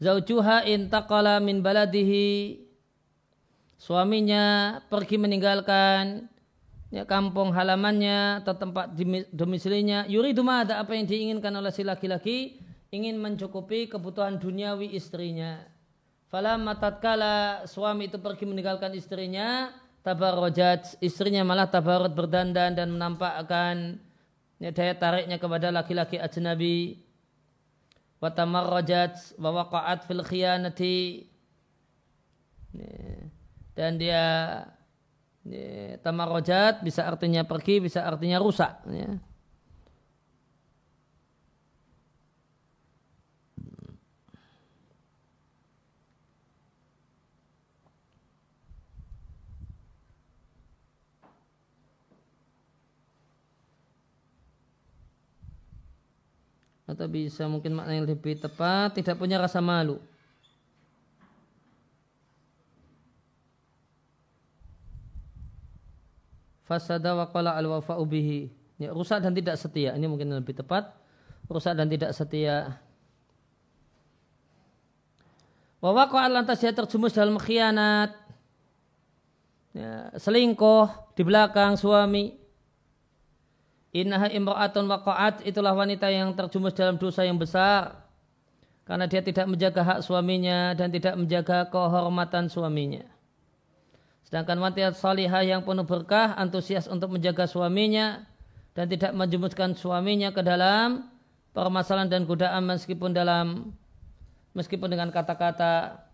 Zaujuha 0.04 0.68
intaqala 0.68 1.40
min 1.40 1.64
baladihi. 1.64 2.60
Suaminya 3.80 4.76
pergi 4.92 5.16
meninggalkan 5.16 6.28
ya, 6.92 7.08
kampung 7.08 7.56
halamannya 7.56 8.44
atau 8.44 8.60
tempat 8.60 8.92
domisilinya. 9.32 10.04
Yuridu 10.12 10.44
ada 10.44 10.84
apa 10.84 11.00
yang 11.00 11.08
diinginkan 11.08 11.56
oleh 11.56 11.72
si 11.72 11.88
laki-laki 11.88 12.60
ingin 12.92 13.16
mencukupi 13.16 13.88
kebutuhan 13.88 14.36
duniawi 14.36 14.92
istrinya. 15.00 15.64
Fala 16.28 16.60
matatkala 16.60 17.64
suami 17.64 18.12
itu 18.12 18.20
pergi 18.20 18.44
meninggalkan 18.44 18.92
istrinya 19.00 19.72
tabarrojat 20.04 21.00
istrinya 21.00 21.48
malah 21.48 21.72
tabarut 21.72 22.12
berdandan 22.12 22.76
dan 22.76 22.92
menampakkan 22.92 24.04
ini 24.60 24.76
daya 24.76 24.92
tariknya 24.92 25.40
kepada 25.40 25.72
laki-laki 25.72 26.20
ajnabi. 26.20 27.00
Wa 28.20 28.36
tamarrajat 28.36 29.40
wa 29.40 29.56
waqa'at 29.64 30.04
fil 30.04 30.20
khiyanati. 30.28 31.24
Dan 33.72 33.96
dia 33.96 34.28
tamarrajat 36.04 36.84
bisa 36.84 37.08
artinya 37.08 37.48
pergi 37.48 37.80
bisa 37.80 38.04
artinya 38.04 38.36
rusak. 38.44 38.84
Ya. 38.92 39.16
Atau 56.90 57.06
bisa 57.06 57.46
mungkin 57.46 57.78
makna 57.78 57.94
yang 57.94 58.10
lebih 58.10 58.42
tepat 58.42 58.98
tidak 58.98 59.14
punya 59.22 59.38
rasa 59.38 59.62
malu. 59.62 60.02
Fasada 66.66 67.14
wa 67.14 67.30
qala 67.30 67.54
al 67.54 67.66
wafa'u 67.70 68.02
bihi. 68.06 68.50
Ya, 68.82 68.90
rusak 68.94 69.22
dan 69.22 69.34
tidak 69.38 69.58
setia. 69.58 69.94
Ini 69.94 70.06
mungkin 70.10 70.34
lebih 70.34 70.58
tepat. 70.58 70.90
Rusak 71.50 71.78
dan 71.78 71.90
tidak 71.90 72.14
setia. 72.14 72.78
Wa 75.82 75.94
waqa'a 75.94 76.30
lantas 76.30 76.62
dia 76.62 76.74
terjumus 76.74 77.14
dalam 77.14 77.42
khianat. 77.42 78.14
Ya, 79.74 80.14
selingkuh 80.18 81.14
di 81.18 81.22
belakang 81.26 81.78
suami. 81.78 82.49
Innaha 83.90 84.30
imra'atun 84.30 84.86
waqa'at 84.86 85.42
itulah 85.50 85.74
wanita 85.74 86.14
yang 86.14 86.30
terjumus 86.38 86.78
dalam 86.78 87.02
dosa 87.02 87.26
yang 87.26 87.42
besar. 87.42 88.06
Karena 88.86 89.10
dia 89.10 89.22
tidak 89.22 89.50
menjaga 89.50 89.82
hak 89.82 90.00
suaminya 90.06 90.74
dan 90.78 90.94
tidak 90.94 91.18
menjaga 91.18 91.66
kehormatan 91.70 92.50
suaminya. 92.50 93.06
Sedangkan 94.26 94.62
wanita 94.62 94.94
salihah 94.94 95.42
yang 95.42 95.66
penuh 95.66 95.86
berkah, 95.86 96.38
antusias 96.38 96.86
untuk 96.86 97.18
menjaga 97.18 97.50
suaminya 97.50 98.30
dan 98.78 98.86
tidak 98.86 99.14
menjemuskan 99.18 99.74
suaminya 99.74 100.30
ke 100.30 100.46
dalam 100.46 101.10
permasalahan 101.54 102.14
dan 102.14 102.30
godaan 102.30 102.70
meskipun 102.70 103.10
dalam 103.10 103.74
meskipun 104.54 104.90
dengan 104.90 105.10
kata-kata. 105.10 106.06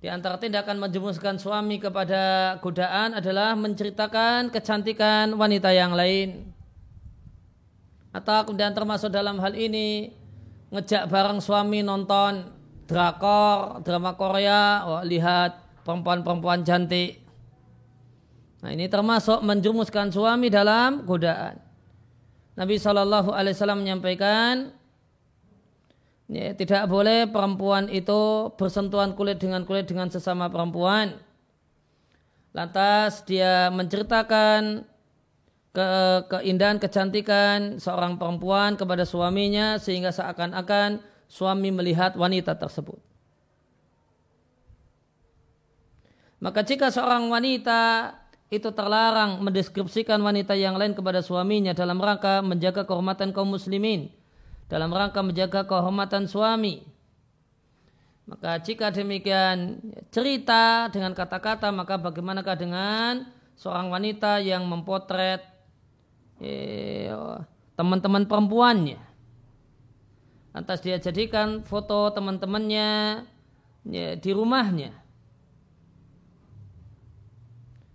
Di 0.00 0.08
antara 0.08 0.40
tindakan 0.40 0.80
menjemuskan 0.80 1.36
suami 1.36 1.76
kepada 1.76 2.56
godaan 2.64 3.20
adalah 3.20 3.52
menceritakan 3.52 4.48
kecantikan 4.48 5.36
wanita 5.36 5.76
yang 5.76 5.92
lain 5.92 6.56
atau 8.10 8.38
kemudian 8.46 8.74
termasuk 8.74 9.10
dalam 9.14 9.38
hal 9.38 9.54
ini 9.54 10.10
ngejak 10.74 11.06
bareng 11.10 11.38
suami 11.38 11.82
nonton 11.82 12.46
drakor, 12.90 13.86
drama 13.86 14.18
Korea, 14.18 14.82
oh, 14.82 15.02
lihat 15.06 15.82
perempuan-perempuan 15.86 16.66
cantik. 16.66 17.22
Nah 18.60 18.70
ini 18.74 18.90
termasuk 18.90 19.40
menjumuskan 19.46 20.10
suami 20.10 20.50
dalam 20.50 21.06
godaan. 21.06 21.56
Nabi 22.58 22.76
Wasallam 22.76 23.80
menyampaikan, 23.86 24.74
ya, 26.26 26.52
tidak 26.52 26.90
boleh 26.90 27.30
perempuan 27.30 27.86
itu 27.88 28.52
bersentuhan 28.58 29.14
kulit 29.14 29.38
dengan 29.38 29.62
kulit 29.62 29.86
dengan 29.86 30.10
sesama 30.10 30.50
perempuan. 30.50 31.14
Lantas 32.50 33.22
dia 33.22 33.70
menceritakan 33.70 34.82
ke 35.70 35.88
keindahan 36.26 36.82
kecantikan 36.82 37.78
seorang 37.78 38.18
perempuan 38.18 38.74
kepada 38.74 39.06
suaminya 39.06 39.78
sehingga 39.78 40.10
seakan-akan 40.10 40.98
suami 41.30 41.70
melihat 41.70 42.18
wanita 42.18 42.58
tersebut. 42.58 42.98
Maka 46.42 46.66
jika 46.66 46.90
seorang 46.90 47.30
wanita 47.30 48.16
itu 48.50 48.66
terlarang 48.74 49.38
mendeskripsikan 49.46 50.18
wanita 50.18 50.58
yang 50.58 50.74
lain 50.74 50.90
kepada 50.90 51.22
suaminya 51.22 51.70
dalam 51.70 52.02
rangka 52.02 52.42
menjaga 52.42 52.82
kehormatan 52.82 53.30
kaum 53.30 53.54
muslimin, 53.54 54.10
dalam 54.66 54.90
rangka 54.90 55.22
menjaga 55.22 55.62
kehormatan 55.70 56.26
suami. 56.26 56.82
Maka 58.26 58.58
jika 58.58 58.90
demikian 58.90 59.78
cerita 60.10 60.90
dengan 60.90 61.14
kata-kata, 61.14 61.70
maka 61.70 61.94
bagaimanakah 61.98 62.56
dengan 62.58 63.26
seorang 63.54 63.90
wanita 63.90 64.42
yang 64.42 64.66
mempotret 64.66 65.49
teman-teman 67.76 68.24
perempuannya. 68.24 69.00
Lantas 70.50 70.82
dia 70.82 70.98
jadikan 70.98 71.62
foto 71.62 72.10
teman-temannya 72.10 73.22
ya, 73.86 74.08
di 74.18 74.30
rumahnya. 74.34 74.90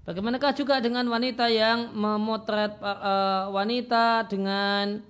Bagaimanakah 0.05 0.53
juga 0.53 0.77
dengan 0.77 1.10
wanita 1.10 1.49
yang 1.49 1.89
memotret 1.91 2.77
uh, 2.77 3.49
wanita 3.49 4.29
dengan 4.29 5.01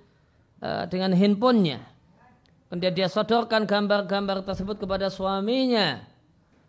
uh, 0.64 0.88
dengan 0.88 1.12
handphonenya? 1.12 1.84
Kemudian 2.66 2.96
dia 2.96 3.06
sodorkan 3.06 3.68
gambar-gambar 3.68 4.42
tersebut 4.42 4.80
kepada 4.80 5.12
suaminya. 5.12 6.00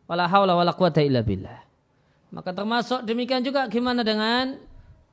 Wala 0.06 0.28
haula 0.28 0.60
wala 0.60 0.76
quwata 0.76 1.00
illa 1.02 1.24
billah. 1.24 1.64
Maka 2.30 2.52
termasuk 2.52 3.08
demikian 3.08 3.42
juga 3.42 3.66
gimana 3.72 4.04
dengan 4.04 4.60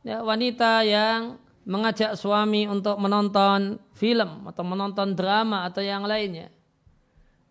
ya, 0.03 0.21
wanita 0.21 0.83
yang 0.83 1.39
mengajak 1.65 2.13
suami 2.21 2.69
untuk 2.69 3.01
menonton 3.01 3.81
film 3.97 4.45
atau 4.49 4.65
menonton 4.65 5.17
drama 5.17 5.65
atau 5.65 5.81
yang 5.81 6.05
lainnya. 6.05 6.53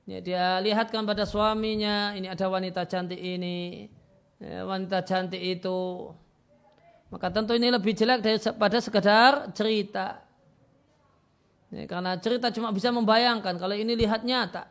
Ya, 0.06 0.19
dia 0.19 0.45
lihatkan 0.60 1.08
pada 1.08 1.23
suaminya, 1.26 2.13
ini 2.13 2.28
ada 2.28 2.45
wanita 2.52 2.84
cantik 2.86 3.17
ini, 3.17 3.88
ya, 4.38 4.67
wanita 4.67 5.02
cantik 5.02 5.39
itu. 5.39 6.12
Maka 7.08 7.32
tentu 7.32 7.56
ini 7.56 7.71
lebih 7.71 7.93
jelek 7.95 8.19
daripada 8.19 8.78
sekedar 8.84 9.32
cerita. 9.56 10.21
Ya, 11.73 11.88
karena 11.89 12.19
cerita 12.19 12.52
cuma 12.52 12.69
bisa 12.76 12.91
membayangkan, 12.93 13.58
kalau 13.58 13.73
ini 13.73 13.95
lihat 13.95 14.21
nyata. 14.28 14.69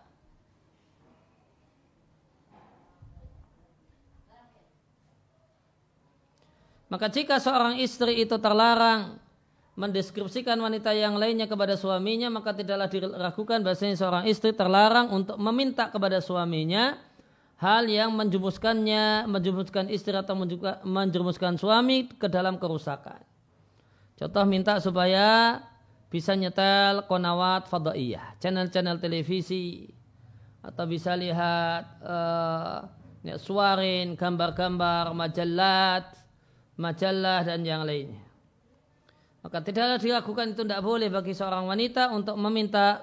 Maka 6.92 7.08
jika 7.08 7.40
seorang 7.40 7.80
istri 7.80 8.20
itu 8.20 8.36
terlarang 8.36 9.21
mendeskripsikan 9.72 10.60
wanita 10.60 10.92
yang 10.92 11.16
lainnya 11.16 11.48
kepada 11.48 11.80
suaminya 11.80 12.28
maka 12.28 12.52
tidaklah 12.52 12.92
diragukan 12.92 13.64
bahasanya 13.64 13.96
seorang 13.96 14.24
istri 14.28 14.52
terlarang 14.52 15.08
untuk 15.08 15.40
meminta 15.40 15.88
kepada 15.88 16.20
suaminya 16.20 17.00
hal 17.56 17.88
yang 17.88 18.12
menjumuskannya 18.12 19.30
menjumuskan 19.30 19.88
istri 19.88 20.12
atau 20.12 20.34
menjumuskan 20.84 21.56
suami 21.56 22.10
ke 22.10 22.26
dalam 22.26 22.58
kerusakan. 22.58 23.22
Contoh 24.18 24.44
minta 24.44 24.76
supaya 24.82 25.62
bisa 26.10 26.34
nyetel 26.36 27.06
konawat 27.08 27.70
fadaiyah, 27.70 28.36
channel-channel 28.42 29.00
televisi 29.00 29.88
atau 30.60 30.84
bisa 30.84 31.16
lihat 31.16 32.02
uh, 32.04 32.84
suarin, 33.38 34.18
gambar-gambar, 34.18 35.14
majalah, 35.14 36.12
majalah 36.76 37.40
dan 37.46 37.62
yang 37.62 37.86
lainnya. 37.86 38.31
Maka 39.42 39.58
tidaklah 39.58 39.98
dilakukan 39.98 40.54
itu 40.54 40.62
tidak 40.62 40.82
boleh 40.86 41.10
bagi 41.10 41.34
seorang 41.34 41.66
wanita 41.66 42.14
untuk 42.14 42.38
meminta 42.38 43.02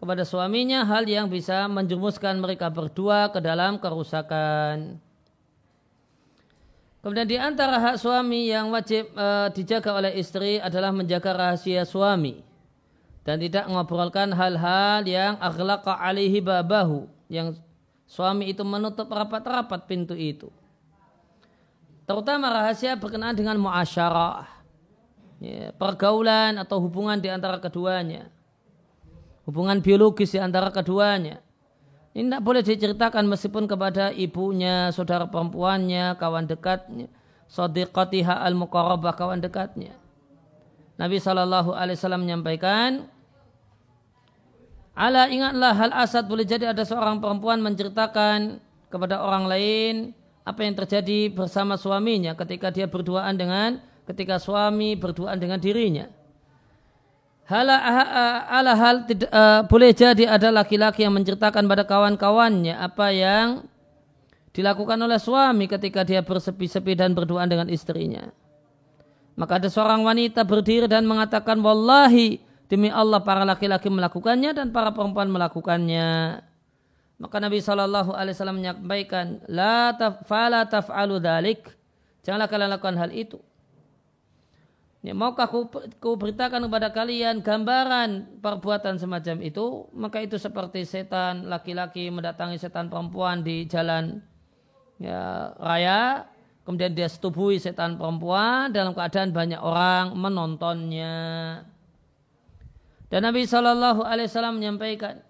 kepada 0.00 0.24
suaminya 0.24 0.80
hal 0.88 1.04
yang 1.04 1.28
bisa 1.28 1.68
menjumuskan 1.68 2.40
mereka 2.40 2.72
berdua 2.72 3.28
ke 3.28 3.38
dalam 3.44 3.76
kerusakan. 3.76 4.96
Kemudian 7.04 7.28
di 7.28 7.36
antara 7.36 7.76
hak 7.76 8.00
suami 8.00 8.48
yang 8.48 8.72
wajib 8.72 9.12
e, 9.12 9.28
dijaga 9.52 9.92
oleh 9.92 10.16
istri 10.16 10.56
adalah 10.56 10.88
menjaga 10.88 11.36
rahasia 11.36 11.84
suami 11.84 12.40
dan 13.28 13.36
tidak 13.36 13.68
mengobrolkan 13.68 14.32
hal-hal 14.32 15.04
yang 15.04 15.36
aghlaqa 15.36 16.00
alihi 16.00 16.40
babahu 16.40 17.04
yang 17.28 17.52
suami 18.08 18.56
itu 18.56 18.64
menutup 18.64 19.04
rapat-rapat 19.12 19.84
pintu 19.84 20.16
itu. 20.16 20.48
Terutama 22.08 22.48
rahasia 22.48 22.96
berkenaan 22.96 23.36
dengan 23.36 23.60
muasyarah 23.60 24.53
ya, 25.44 25.76
pergaulan 25.76 26.56
atau 26.56 26.80
hubungan 26.80 27.20
di 27.20 27.28
antara 27.28 27.60
keduanya. 27.60 28.32
Hubungan 29.44 29.84
biologis 29.84 30.32
di 30.32 30.40
antara 30.40 30.72
keduanya. 30.72 31.44
Ini 32.16 32.30
tidak 32.30 32.42
boleh 32.46 32.62
diceritakan 32.64 33.28
meskipun 33.28 33.68
kepada 33.68 34.08
ibunya, 34.14 34.88
saudara 34.94 35.28
perempuannya, 35.28 36.16
kawan 36.16 36.48
dekatnya, 36.48 37.12
sadiqatiha 37.50 38.40
al-muqarrabah, 38.40 39.12
kawan 39.18 39.42
dekatnya. 39.44 39.92
Nabi 40.94 41.18
Shallallahu 41.18 41.74
Alaihi 41.74 41.98
Wasallam 41.98 42.22
menyampaikan, 42.22 43.10
Ala 44.94 45.26
ingatlah 45.26 45.74
hal 45.74 45.90
asad 45.90 46.30
boleh 46.30 46.46
jadi 46.46 46.70
ada 46.70 46.86
seorang 46.86 47.18
perempuan 47.18 47.58
menceritakan 47.58 48.62
kepada 48.86 49.26
orang 49.26 49.50
lain 49.50 49.94
apa 50.46 50.62
yang 50.62 50.78
terjadi 50.78 51.34
bersama 51.34 51.74
suaminya 51.74 52.38
ketika 52.38 52.70
dia 52.70 52.86
berduaan 52.86 53.34
dengan 53.34 53.82
ketika 54.08 54.36
suami 54.40 54.96
berduaan 54.96 55.40
dengan 55.40 55.60
dirinya. 55.60 56.08
Hal, 57.44 57.68
ala 57.68 58.72
hal 58.72 59.04
tidak, 59.04 59.28
uh, 59.28 59.68
boleh 59.68 59.92
jadi 59.92 60.24
ada 60.24 60.48
laki-laki 60.48 61.04
yang 61.04 61.12
menceritakan 61.12 61.68
pada 61.68 61.84
kawan-kawannya 61.84 62.72
apa 62.72 63.12
yang 63.12 63.68
dilakukan 64.56 64.96
oleh 64.96 65.20
suami 65.20 65.68
ketika 65.68 66.08
dia 66.08 66.24
bersepi-sepi 66.24 66.96
dan 66.96 67.12
berduaan 67.12 67.44
dengan 67.44 67.68
istrinya. 67.68 68.32
Maka 69.36 69.60
ada 69.60 69.68
seorang 69.68 70.00
wanita 70.06 70.46
berdiri 70.46 70.88
dan 70.88 71.04
mengatakan, 71.04 71.60
Wallahi, 71.60 72.40
demi 72.70 72.88
Allah 72.88 73.20
para 73.20 73.44
laki-laki 73.44 73.92
melakukannya 73.92 74.56
dan 74.56 74.72
para 74.72 74.94
perempuan 74.94 75.28
melakukannya. 75.28 76.40
Maka 77.18 77.36
Nabi 77.42 77.58
Shallallahu 77.60 78.14
Alaihi 78.14 78.34
Wasallam 78.38 78.58
menyampaikan, 78.62 79.42
La 79.50 79.92
taf, 79.92 80.24
fala 80.24 80.64
taf'alu 80.64 81.18
dalik. 81.18 81.66
Janganlah 82.24 82.48
kalian 82.48 82.70
lakukan 82.72 82.96
hal 82.96 83.10
itu. 83.12 83.36
Ya, 85.04 85.12
maukah 85.12 85.52
ku, 85.52 85.68
ku 86.00 86.16
beritakan 86.16 86.64
kepada 86.64 86.88
kalian 86.88 87.44
gambaran 87.44 88.40
perbuatan 88.40 88.96
semacam 88.96 89.36
itu? 89.44 89.84
Maka 89.92 90.24
itu 90.24 90.40
seperti 90.40 90.88
setan 90.88 91.44
laki-laki 91.44 92.08
mendatangi 92.08 92.56
setan 92.56 92.88
perempuan 92.88 93.44
di 93.44 93.68
jalan 93.68 94.24
ya, 94.96 95.52
raya. 95.60 96.24
Kemudian 96.64 96.96
dia 96.96 97.04
setubuhi 97.04 97.60
setan 97.60 98.00
perempuan 98.00 98.72
dalam 98.72 98.96
keadaan 98.96 99.36
banyak 99.36 99.60
orang 99.60 100.16
menontonnya. 100.16 101.16
Dan 103.12 103.28
Nabi 103.28 103.44
Shallallahu 103.44 104.08
Alaihi 104.08 104.32
Wasallam 104.32 104.56
menyampaikan, 104.56 105.20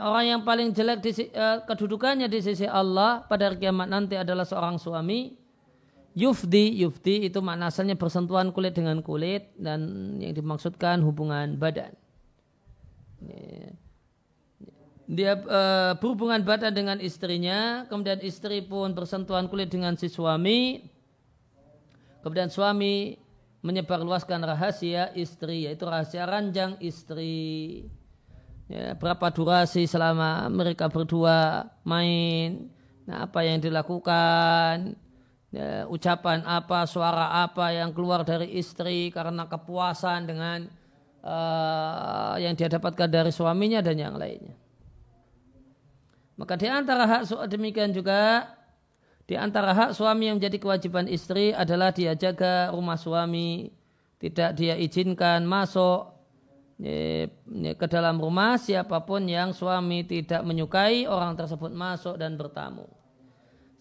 orang 0.00 0.24
yang 0.24 0.40
paling 0.48 0.72
jelek 0.72 1.04
di, 1.04 1.28
uh, 1.36 1.60
kedudukannya 1.68 2.24
di 2.24 2.40
sisi 2.40 2.64
Allah 2.64 3.20
pada 3.28 3.52
kiamat 3.52 3.84
nanti 3.84 4.16
adalah 4.16 4.48
seorang 4.48 4.80
suami 4.80 5.43
Yufdi, 6.14 6.78
yufdi 6.78 7.26
itu 7.26 7.42
makna 7.42 7.74
asalnya 7.74 7.98
bersentuhan 7.98 8.54
kulit 8.54 8.78
dengan 8.78 9.02
kulit 9.02 9.50
dan 9.58 10.14
yang 10.22 10.30
dimaksudkan 10.30 11.02
hubungan 11.02 11.58
badan. 11.58 11.90
Dia 15.10 15.36
e, 15.36 15.60
berhubungan 15.98 16.40
badan 16.46 16.70
dengan 16.70 17.02
istrinya, 17.02 17.84
kemudian 17.90 18.22
istri 18.22 18.62
pun 18.62 18.94
bersentuhan 18.94 19.50
kulit 19.50 19.74
dengan 19.74 19.98
si 19.98 20.06
suami. 20.06 20.86
Kemudian 22.22 22.48
suami 22.48 23.18
menyebarluaskan 23.60 24.48
rahasia 24.48 25.12
istri, 25.18 25.68
yaitu 25.68 25.84
rahasia 25.84 26.24
ranjang 26.24 26.78
istri. 26.78 27.84
Ya, 28.64 28.96
berapa 28.96 29.28
durasi 29.28 29.84
selama 29.84 30.48
mereka 30.48 30.88
berdua 30.88 31.68
main, 31.84 32.72
nah 33.04 33.28
apa 33.28 33.44
yang 33.44 33.60
dilakukan, 33.60 34.96
ya, 35.54 35.86
ucapan 35.86 36.42
apa, 36.42 36.82
suara 36.90 37.46
apa 37.46 37.70
yang 37.70 37.94
keluar 37.94 38.26
dari 38.26 38.58
istri 38.58 39.14
karena 39.14 39.46
kepuasan 39.46 40.26
dengan 40.26 40.66
uh, 41.22 42.34
yang 42.42 42.58
dia 42.58 42.66
dapatkan 42.66 43.06
dari 43.06 43.30
suaminya 43.30 43.78
dan 43.78 43.96
yang 43.96 44.18
lainnya. 44.18 44.58
Maka 46.34 46.58
di 46.58 46.66
antara 46.66 47.06
hak 47.06 47.46
demikian 47.46 47.94
juga 47.94 48.50
di 49.24 49.38
antara 49.38 49.70
hak 49.70 49.94
suami 49.94 50.28
yang 50.28 50.36
menjadi 50.42 50.58
kewajiban 50.58 51.06
istri 51.06 51.54
adalah 51.54 51.94
dia 51.94 52.12
jaga 52.18 52.74
rumah 52.74 52.98
suami, 52.98 53.70
tidak 54.18 54.58
dia 54.58 54.74
izinkan 54.74 55.46
masuk 55.46 56.12
ke 57.78 57.86
dalam 57.86 58.18
rumah 58.18 58.58
siapa 58.58 58.98
pun 59.06 59.22
yang 59.30 59.54
suami 59.54 60.02
tidak 60.02 60.42
menyukai 60.42 61.06
orang 61.06 61.38
tersebut 61.38 61.70
masuk 61.70 62.18
dan 62.18 62.34
bertamu. 62.34 62.84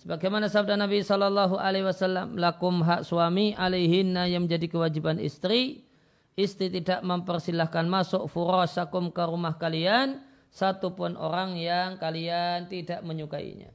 Sebagaimana 0.03 0.51
sabda 0.51 0.75
Nabi 0.75 0.99
Shallallahu 0.99 1.55
Alaihi 1.55 1.87
Wasallam, 1.87 2.35
lakum 2.35 2.83
hak 2.83 3.07
suami 3.07 3.55
alaihinna 3.55 4.27
yang 4.27 4.43
menjadi 4.43 4.67
kewajiban 4.67 5.15
istri. 5.15 5.87
Istri 6.35 6.75
tidak 6.75 7.07
mempersilahkan 7.07 7.87
masuk 7.87 8.27
furasakum 8.27 9.15
ke 9.15 9.23
rumah 9.23 9.55
kalian 9.55 10.19
satupun 10.51 11.15
orang 11.15 11.55
yang 11.55 11.95
kalian 11.95 12.67
tidak 12.67 12.99
menyukainya. 12.99 13.71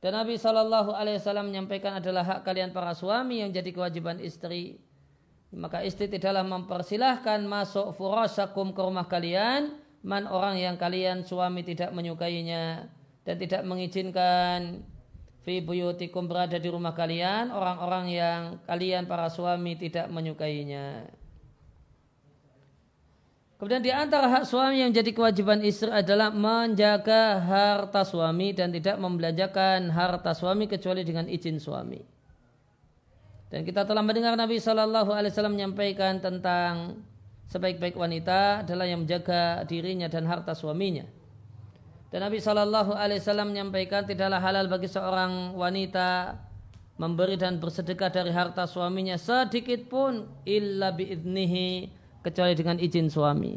Dan 0.00 0.16
Nabi 0.16 0.40
Shallallahu 0.40 0.96
Alaihi 0.96 1.20
Wasallam 1.20 1.52
menyampaikan 1.52 2.00
adalah 2.00 2.24
hak 2.24 2.40
kalian 2.40 2.72
para 2.72 2.96
suami 2.96 3.44
yang 3.44 3.52
jadi 3.52 3.76
kewajiban 3.76 4.16
istri. 4.24 4.80
Maka 5.52 5.84
istri 5.84 6.08
tidaklah 6.08 6.48
mempersilahkan 6.48 7.44
masuk 7.44 7.92
furasakum 7.92 8.72
ke 8.72 8.80
rumah 8.80 9.04
kalian 9.04 9.76
man 10.00 10.24
orang 10.24 10.56
yang 10.56 10.80
kalian 10.80 11.28
suami 11.28 11.60
tidak 11.60 11.92
menyukainya 11.92 12.88
dan 13.28 13.36
tidak 13.36 13.66
mengizinkan 13.68 14.86
fi 15.46 15.62
buyutikum 15.62 16.26
berada 16.26 16.58
di 16.58 16.66
rumah 16.66 16.90
kalian 16.90 17.54
orang-orang 17.54 18.10
yang 18.10 18.40
kalian 18.66 19.06
para 19.06 19.30
suami 19.30 19.78
tidak 19.78 20.10
menyukainya. 20.10 21.06
Kemudian 23.56 23.80
di 23.80 23.94
antara 23.94 24.26
hak 24.26 24.44
suami 24.44 24.84
yang 24.84 24.92
jadi 24.92 25.16
kewajiban 25.16 25.62
istri 25.64 25.88
adalah 25.88 26.28
menjaga 26.34 27.40
harta 27.40 28.04
suami 28.04 28.52
dan 28.52 28.74
tidak 28.74 28.98
membelanjakan 29.00 29.88
harta 29.94 30.34
suami 30.36 30.68
kecuali 30.68 31.06
dengan 31.06 31.24
izin 31.30 31.56
suami. 31.62 32.02
Dan 33.48 33.62
kita 33.62 33.86
telah 33.86 34.02
mendengar 34.02 34.34
Nabi 34.34 34.60
Shallallahu 34.60 35.14
Alaihi 35.14 35.32
Wasallam 35.32 35.56
menyampaikan 35.56 36.20
tentang 36.20 37.00
sebaik-baik 37.48 37.96
wanita 37.96 38.66
adalah 38.66 38.84
yang 38.84 39.06
menjaga 39.06 39.62
dirinya 39.64 40.10
dan 40.10 40.26
harta 40.28 40.52
suaminya. 40.52 41.06
Dan 42.06 42.22
Nabi 42.22 42.38
Shallallahu 42.38 42.94
Alaihi 42.94 43.18
Wasallam 43.18 43.50
menyampaikan 43.50 44.06
tidaklah 44.06 44.38
halal 44.38 44.70
bagi 44.70 44.86
seorang 44.86 45.58
wanita 45.58 46.38
memberi 46.96 47.36
dan 47.36 47.60
bersedekah 47.60 48.08
dari 48.08 48.32
harta 48.32 48.64
suaminya 48.64 49.20
sedikit 49.20 49.84
pun 49.90 50.24
illa 50.48 50.94
biidnihi 50.94 51.92
kecuali 52.24 52.54
dengan 52.56 52.80
izin 52.80 53.12
suami. 53.12 53.54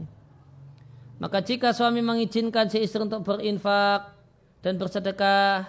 Maka 1.19 1.43
jika 1.43 1.75
suami 1.75 1.99
mengizinkan 1.99 2.71
si 2.71 2.83
istri 2.83 3.03
untuk 3.03 3.27
berinfak 3.27 4.15
dan 4.63 4.79
bersedekah, 4.79 5.67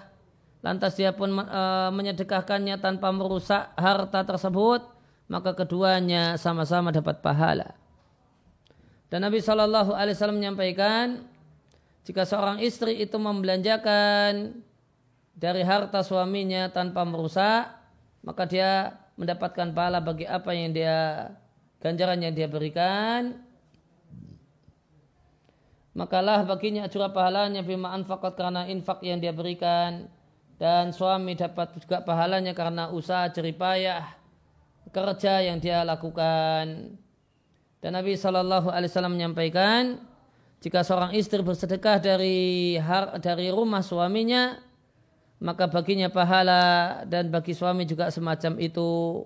lantas 0.63 0.95
dia 0.95 1.11
pun 1.11 1.31
e, 1.35 1.63
menyedekahkannya 1.91 2.79
tanpa 2.79 3.11
merusak 3.11 3.75
harta 3.75 4.23
tersebut, 4.23 4.87
maka 5.27 5.55
keduanya 5.55 6.39
sama-sama 6.39 6.95
dapat 6.95 7.19
pahala. 7.19 7.75
Dan 9.11 9.27
Nabi 9.27 9.43
Shallallahu 9.43 9.91
Alaihi 9.91 10.15
Wasallam 10.15 10.39
menyampaikan, 10.39 11.27
jika 12.11 12.27
seorang 12.27 12.59
istri 12.59 12.99
itu 12.99 13.15
membelanjakan 13.23 14.59
dari 15.31 15.63
harta 15.63 16.03
suaminya 16.03 16.67
tanpa 16.67 17.07
merusak, 17.07 17.71
maka 18.27 18.51
dia 18.51 18.99
mendapatkan 19.15 19.71
pahala 19.71 20.03
bagi 20.03 20.27
apa 20.27 20.51
yang 20.51 20.75
dia 20.75 21.31
ganjaran 21.79 22.19
yang 22.19 22.35
dia 22.35 22.51
berikan. 22.51 23.39
Makalah 25.95 26.43
baginya 26.43 26.91
curah 26.91 27.15
pahalanya 27.15 27.63
bima 27.63 27.95
anfaqat 27.95 28.35
karena 28.35 28.67
infak 28.67 29.07
yang 29.07 29.23
dia 29.23 29.31
berikan 29.31 30.11
dan 30.59 30.91
suami 30.91 31.39
dapat 31.39 31.79
juga 31.79 32.03
pahalanya 32.03 32.59
karena 32.59 32.91
usaha 32.91 33.31
jeripayah 33.31 34.03
kerja 34.91 35.47
yang 35.47 35.63
dia 35.63 35.87
lakukan. 35.87 36.91
Dan 37.79 37.91
Nabi 37.95 38.19
Shallallahu 38.19 38.67
Alaihi 38.67 38.91
Wasallam 38.91 39.15
menyampaikan, 39.15 40.10
jika 40.61 40.85
seorang 40.85 41.17
istri 41.17 41.41
bersedekah 41.41 41.97
dari 41.97 42.77
har, 42.77 43.17
dari 43.17 43.49
rumah 43.49 43.81
suaminya, 43.81 44.61
maka 45.41 45.65
baginya 45.73 46.13
pahala 46.13 47.01
dan 47.09 47.33
bagi 47.33 47.57
suami 47.57 47.89
juga 47.89 48.13
semacam 48.13 48.61
itu 48.61 49.25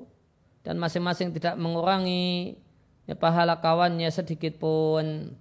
dan 0.62 0.78
masing-masing 0.78 1.34
tidak 1.34 1.58
mengurangi 1.58 2.54
ya, 3.10 3.18
pahala 3.18 3.58
kawannya 3.58 4.06
sedikit 4.14 4.62
pun. 4.62 5.34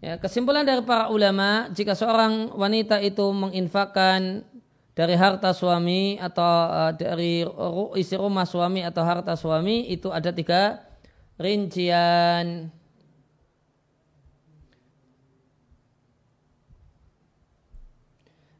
Ya, 0.00 0.16
kesimpulan 0.16 0.64
dari 0.64 0.80
para 0.86 1.12
ulama, 1.12 1.68
jika 1.74 1.92
seorang 1.92 2.54
wanita 2.56 3.02
itu 3.02 3.28
menginfakkan 3.34 4.46
dari 4.96 5.14
harta 5.14 5.52
suami 5.52 6.16
atau 6.16 6.48
uh, 6.70 6.92
dari 6.96 7.44
isi 7.98 8.14
rumah 8.16 8.48
suami 8.48 8.82
atau 8.82 9.02
harta 9.04 9.36
suami 9.36 9.90
itu 9.90 10.08
ada 10.08 10.32
tiga 10.32 10.80
rincian. 11.36 12.77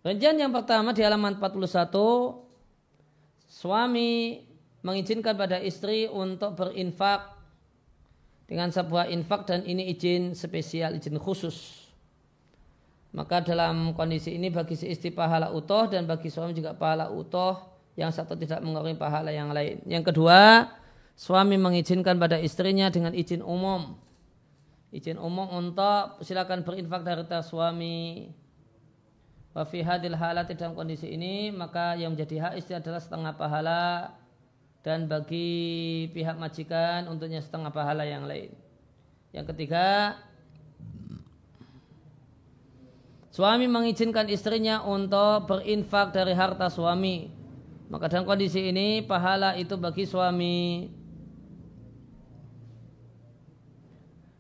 Rincian 0.09 0.41
yang 0.41 0.57
pertama 0.57 0.97
di 0.97 1.05
halaman 1.05 1.37
41 1.37 1.69
suami 3.45 4.41
mengizinkan 4.81 5.37
pada 5.37 5.61
istri 5.61 6.09
untuk 6.09 6.57
berinfak 6.57 7.37
dengan 8.49 8.73
sebuah 8.73 9.13
infak 9.13 9.45
dan 9.45 9.69
ini 9.69 9.93
izin 9.93 10.33
spesial, 10.33 10.97
izin 10.97 11.21
khusus. 11.21 11.85
Maka 13.13 13.45
dalam 13.45 13.93
kondisi 13.93 14.33
ini 14.33 14.49
bagi 14.49 14.81
si 14.81 14.89
istri 14.89 15.13
pahala 15.13 15.53
utuh 15.53 15.93
dan 15.93 16.09
bagi 16.09 16.33
suami 16.33 16.57
juga 16.57 16.73
pahala 16.73 17.13
utuh 17.13 17.61
yang 17.93 18.09
satu 18.09 18.33
tidak 18.33 18.65
mengurangi 18.65 18.97
pahala 18.97 19.29
yang 19.29 19.53
lain. 19.53 19.85
Yang 19.85 20.09
kedua, 20.09 20.73
suami 21.21 21.61
mengizinkan 21.61 22.17
pada 22.17 22.41
istrinya 22.41 22.89
dengan 22.89 23.13
izin 23.13 23.45
umum. 23.45 24.01
Izin 24.89 25.21
umum 25.21 25.53
untuk 25.53 26.25
silakan 26.25 26.65
berinfak 26.65 27.05
dari 27.05 27.29
suami 27.45 28.25
Wa 29.59 29.67
fi 29.67 29.83
hadil 29.83 30.15
halati 30.15 30.55
dalam 30.55 30.79
kondisi 30.79 31.11
ini 31.11 31.51
maka 31.51 31.99
yang 31.99 32.15
menjadi 32.15 32.47
hak 32.47 32.63
istri 32.63 32.79
adalah 32.79 33.03
setengah 33.03 33.35
pahala 33.35 34.15
dan 34.87 35.11
bagi 35.11 36.07
pihak 36.15 36.39
majikan 36.39 37.11
untuknya 37.11 37.43
setengah 37.43 37.75
pahala 37.75 38.07
yang 38.07 38.23
lain. 38.23 38.55
Yang 39.35 39.51
ketiga, 39.51 40.15
suami 43.35 43.67
mengizinkan 43.67 44.31
istrinya 44.31 44.87
untuk 44.87 45.51
berinfak 45.51 46.15
dari 46.15 46.39
harta 46.39 46.71
suami. 46.71 47.27
Maka 47.91 48.07
dalam 48.15 48.31
kondisi 48.31 48.71
ini 48.71 49.03
pahala 49.03 49.59
itu 49.59 49.75
bagi 49.75 50.07
suami. 50.07 50.87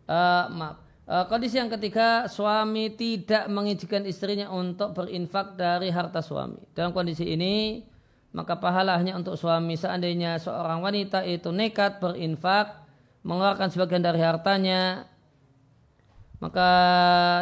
Uh, 0.06 0.46
maaf 0.54 0.87
kondisi 1.08 1.56
yang 1.56 1.72
ketiga, 1.72 2.28
suami 2.28 2.92
tidak 2.92 3.48
mengizinkan 3.48 4.04
istrinya 4.04 4.52
untuk 4.52 4.92
berinfak 4.92 5.56
dari 5.56 5.88
harta 5.88 6.20
suami. 6.20 6.60
Dalam 6.76 6.92
kondisi 6.92 7.24
ini, 7.24 7.80
maka 8.36 8.60
pahala 8.60 9.00
hanya 9.00 9.16
untuk 9.16 9.40
suami. 9.40 9.72
Seandainya 9.74 10.36
seorang 10.36 10.84
wanita 10.84 11.24
itu 11.24 11.48
nekat 11.48 11.96
berinfak 11.96 12.84
mengeluarkan 13.24 13.72
sebagian 13.72 14.04
dari 14.04 14.20
hartanya 14.22 15.08
maka 16.38 16.70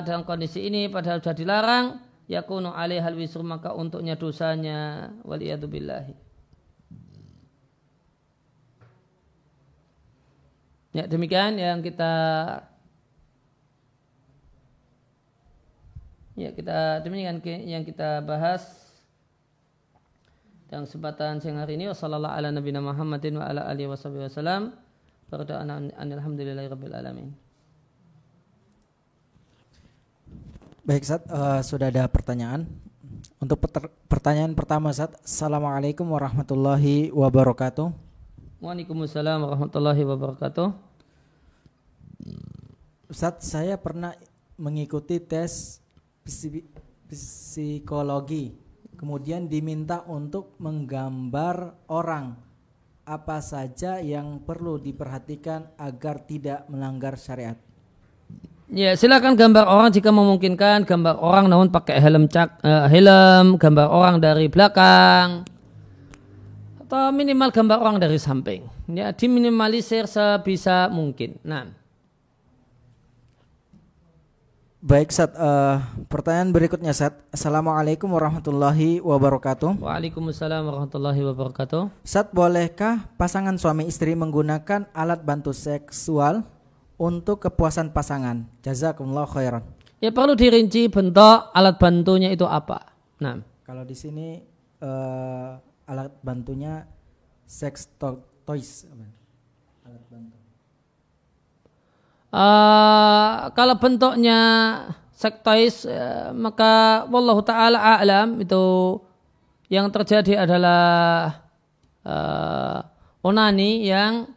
dalam 0.09 0.25
kondisi 0.25 0.65
ini 0.65 0.89
padahal 0.89 1.21
sudah 1.21 1.37
dilarang 1.37 2.01
yakunu 2.33 2.73
alaihal 2.73 3.13
wisru 3.13 3.45
maka 3.45 3.77
untuknya 3.77 4.17
dosanya. 4.17 5.13
Waliyatubillahi 5.21 6.17
ya 10.97 11.05
demikian 11.05 11.61
yang 11.61 11.85
kita 11.85 12.09
Ya 16.37 16.53
kita 16.53 17.01
demikian 17.01 17.40
yang 17.64 17.81
kita 17.81 18.20
bahas 18.20 18.92
dalam 20.68 20.85
kesempatan 20.85 21.40
siang 21.40 21.57
hari 21.57 21.81
ini 21.81 21.88
wasallallahu 21.88 22.29
ala 22.29 22.53
nabiyina 22.53 22.85
Muhammadin 22.85 23.40
wa 23.40 23.49
ala 23.49 23.64
alihi 23.64 23.88
wasallam 23.88 24.77
berdoa 25.33 25.64
alamin. 25.64 27.33
Baik 30.85 31.03
Sat, 31.09 31.25
uh, 31.33 31.64
sudah 31.64 31.88
ada 31.88 32.05
pertanyaan. 32.07 32.68
Untuk 33.40 33.59
pertanyaan 34.07 34.53
pertama 34.53 34.92
Sat, 34.92 35.16
Assalamualaikum 35.25 36.05
warahmatullahi 36.05 37.11
wabarakatuh. 37.16 37.90
Waalaikumsalam 38.61 39.40
warahmatullahi 39.40 40.03
wabarakatuh. 40.05 40.68
Ustaz, 43.09 43.40
saya 43.40 43.81
pernah 43.81 44.12
mengikuti 44.61 45.16
tes 45.18 45.81
psikologi 47.07 48.67
kemudian 48.97 49.47
diminta 49.47 50.03
untuk 50.09 50.57
menggambar 50.59 51.87
orang 51.93 52.35
apa 53.07 53.39
saja 53.39 54.03
yang 54.03 54.43
perlu 54.43 54.83
diperhatikan 54.83 55.71
agar 55.79 56.27
tidak 56.27 56.67
melanggar 56.67 57.15
syariat. 57.15 57.55
Ya, 58.67 58.99
silakan 58.99 59.39
gambar 59.39 59.62
orang 59.62 59.95
jika 59.95 60.11
memungkinkan 60.11 60.83
gambar 60.83 61.23
orang 61.23 61.47
namun 61.47 61.71
pakai 61.71 62.03
helm 62.03 62.27
cak 62.27 62.59
uh, 62.67 62.91
helm, 62.91 63.62
gambar 63.62 63.87
orang 63.87 64.19
dari 64.19 64.51
belakang 64.51 65.47
atau 66.83 67.15
minimal 67.15 67.55
gambar 67.55 67.79
orang 67.79 68.03
dari 68.03 68.19
samping. 68.19 68.67
Ya, 68.91 69.15
diminimalisir 69.15 70.11
sebisa 70.11 70.91
mungkin. 70.91 71.39
Nah, 71.47 71.71
Baik, 74.85 75.09
Sat. 75.09 75.33
Uh, 75.33 75.81
pertanyaan 76.12 76.53
berikutnya, 76.53 76.93
Sat. 76.93 77.17
Assalamualaikum 77.33 78.12
warahmatullahi 78.12 79.01
wabarakatuh. 79.01 79.81
Waalaikumsalam 79.81 80.69
warahmatullahi 80.69 81.17
wabarakatuh. 81.33 82.05
Sat, 82.05 82.29
bolehkah 82.37 83.09
pasangan 83.17 83.57
suami 83.57 83.89
istri 83.89 84.12
menggunakan 84.12 84.85
alat 84.93 85.25
bantu 85.25 85.57
seksual 85.57 86.45
untuk 87.01 87.49
kepuasan 87.49 87.89
pasangan? 87.89 88.45
Jazakumullah 88.61 89.25
khairan. 89.25 89.65
Ya 89.97 90.12
perlu 90.12 90.37
dirinci 90.37 90.93
bentuk 90.93 91.49
alat 91.57 91.81
bantunya 91.81 92.29
itu 92.29 92.45
apa. 92.45 92.93
Nah, 93.17 93.41
kalau 93.65 93.81
di 93.81 93.97
sini 93.97 94.45
uh, 94.85 95.57
alat 95.89 96.12
bantunya 96.21 96.85
sex 97.49 97.89
to 97.97 98.21
toys. 98.45 98.85
Alat 99.89 100.05
bantu. 100.12 100.36
Uh, 102.37 103.49
kalau 103.57 103.81
bentuknya 103.81 104.40
sektois 105.16 105.88
uh, 105.88 106.37
maka 106.37 107.09
wallahu 107.09 107.40
taala 107.40 107.81
a'lam 107.96 108.37
itu 108.44 109.01
yang 109.72 109.88
terjadi 109.88 110.44
adalah 110.44 111.33
uh, 112.05 112.85
onani 113.25 113.88
yang 113.88 114.29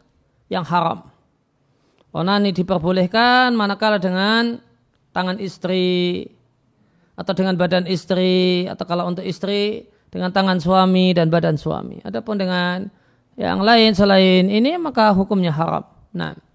yang 0.48 0.64
haram. 0.64 1.12
Onani 2.16 2.56
diperbolehkan 2.56 3.52
manakala 3.52 4.00
dengan 4.00 4.56
tangan 5.12 5.36
istri 5.36 6.24
atau 7.20 7.36
dengan 7.36 7.52
badan 7.60 7.84
istri 7.84 8.64
atau 8.64 8.88
kalau 8.88 9.12
untuk 9.12 9.28
istri 9.28 9.84
dengan 10.08 10.32
tangan 10.32 10.56
suami 10.56 11.12
dan 11.12 11.28
badan 11.28 11.60
suami. 11.60 12.00
Adapun 12.00 12.40
dengan 12.40 12.88
yang 13.36 13.60
lain 13.60 13.92
selain 13.92 14.48
ini 14.48 14.80
maka 14.80 15.12
hukumnya 15.12 15.52
haram. 15.52 15.84
Nah. 16.16 16.48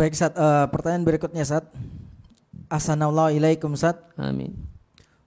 Baik 0.00 0.16
Sat, 0.16 0.32
uh, 0.32 0.64
pertanyaan 0.72 1.04
berikutnya 1.04 1.44
Sat. 1.44 1.68
Assalamualaikum 2.72 3.76
Sat. 3.76 4.00
Amin. 4.16 4.56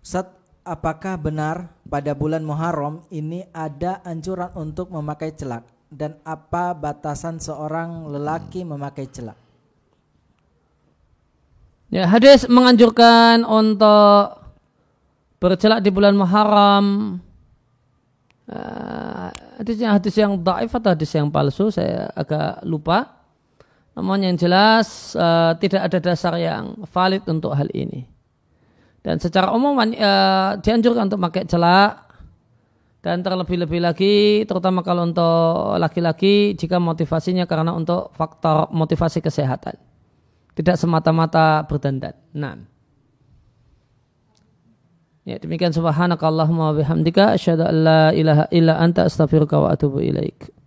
Sat, 0.01 0.33
apakah 0.65 1.13
benar 1.21 1.69
pada 1.86 2.17
bulan 2.17 2.41
Muharram 2.41 3.05
ini 3.13 3.45
ada 3.53 4.01
anjuran 4.01 4.49
untuk 4.57 4.89
memakai 4.89 5.29
celak 5.38 5.62
dan 5.93 6.17
apa 6.25 6.73
batasan 6.73 7.38
seorang 7.38 8.09
lelaki 8.09 8.65
memakai 8.65 9.05
celak? 9.13 9.38
Ya, 11.93 12.09
hadis 12.09 12.49
menganjurkan 12.49 13.45
untuk 13.45 14.41
bercelak 15.38 15.86
di 15.86 15.93
bulan 15.93 16.17
Muharram. 16.17 17.21
Uh, 18.49 19.29
hadisnya 19.62 19.93
hadis 19.93 20.17
yang 20.17 20.33
daif 20.41 20.73
atau 20.73 20.97
hadis 20.97 21.13
yang 21.13 21.29
palsu 21.29 21.69
saya 21.69 22.09
agak 22.17 22.65
lupa. 22.65 23.22
Namun 23.93 24.25
yang 24.25 24.36
jelas 24.38 25.13
uh, 25.13 25.53
tidak 25.62 25.86
ada 25.86 25.99
dasar 26.01 26.34
yang 26.41 26.73
valid 26.89 27.21
untuk 27.29 27.53
hal 27.53 27.69
ini. 27.77 28.10
Dan 29.06 29.21
secara 29.21 29.53
umum 29.53 29.77
uh, 29.77 30.58
dianjurkan 30.58 31.12
untuk 31.12 31.21
pakai 31.29 31.43
celak 31.45 32.03
dan 33.03 33.19
terlebih-lebih 33.19 33.84
lagi 33.84 34.47
terutama 34.47 34.79
kalau 34.79 35.03
untuk 35.03 35.75
laki-laki 35.75 36.56
jika 36.56 36.79
motivasinya 36.79 37.43
karena 37.43 37.75
untuk 37.75 38.15
faktor 38.15 38.71
motivasi 38.71 39.19
kesehatan. 39.19 39.75
Tidak 40.56 40.79
semata-mata 40.79 41.65
berdandan. 41.67 42.15
Nah. 42.34 42.58
Ya, 45.23 45.39
demikian 45.39 45.71
subhanakallahumma 45.71 46.71
wa 46.71 46.75
bihamdika 46.75 47.39
ilaha 48.15 48.45
illa 48.51 48.73
anta 48.75 49.08
astaghfiruka 49.08 49.56
wa 49.56 49.71
atubu 49.71 50.03
ilaik. 50.03 50.62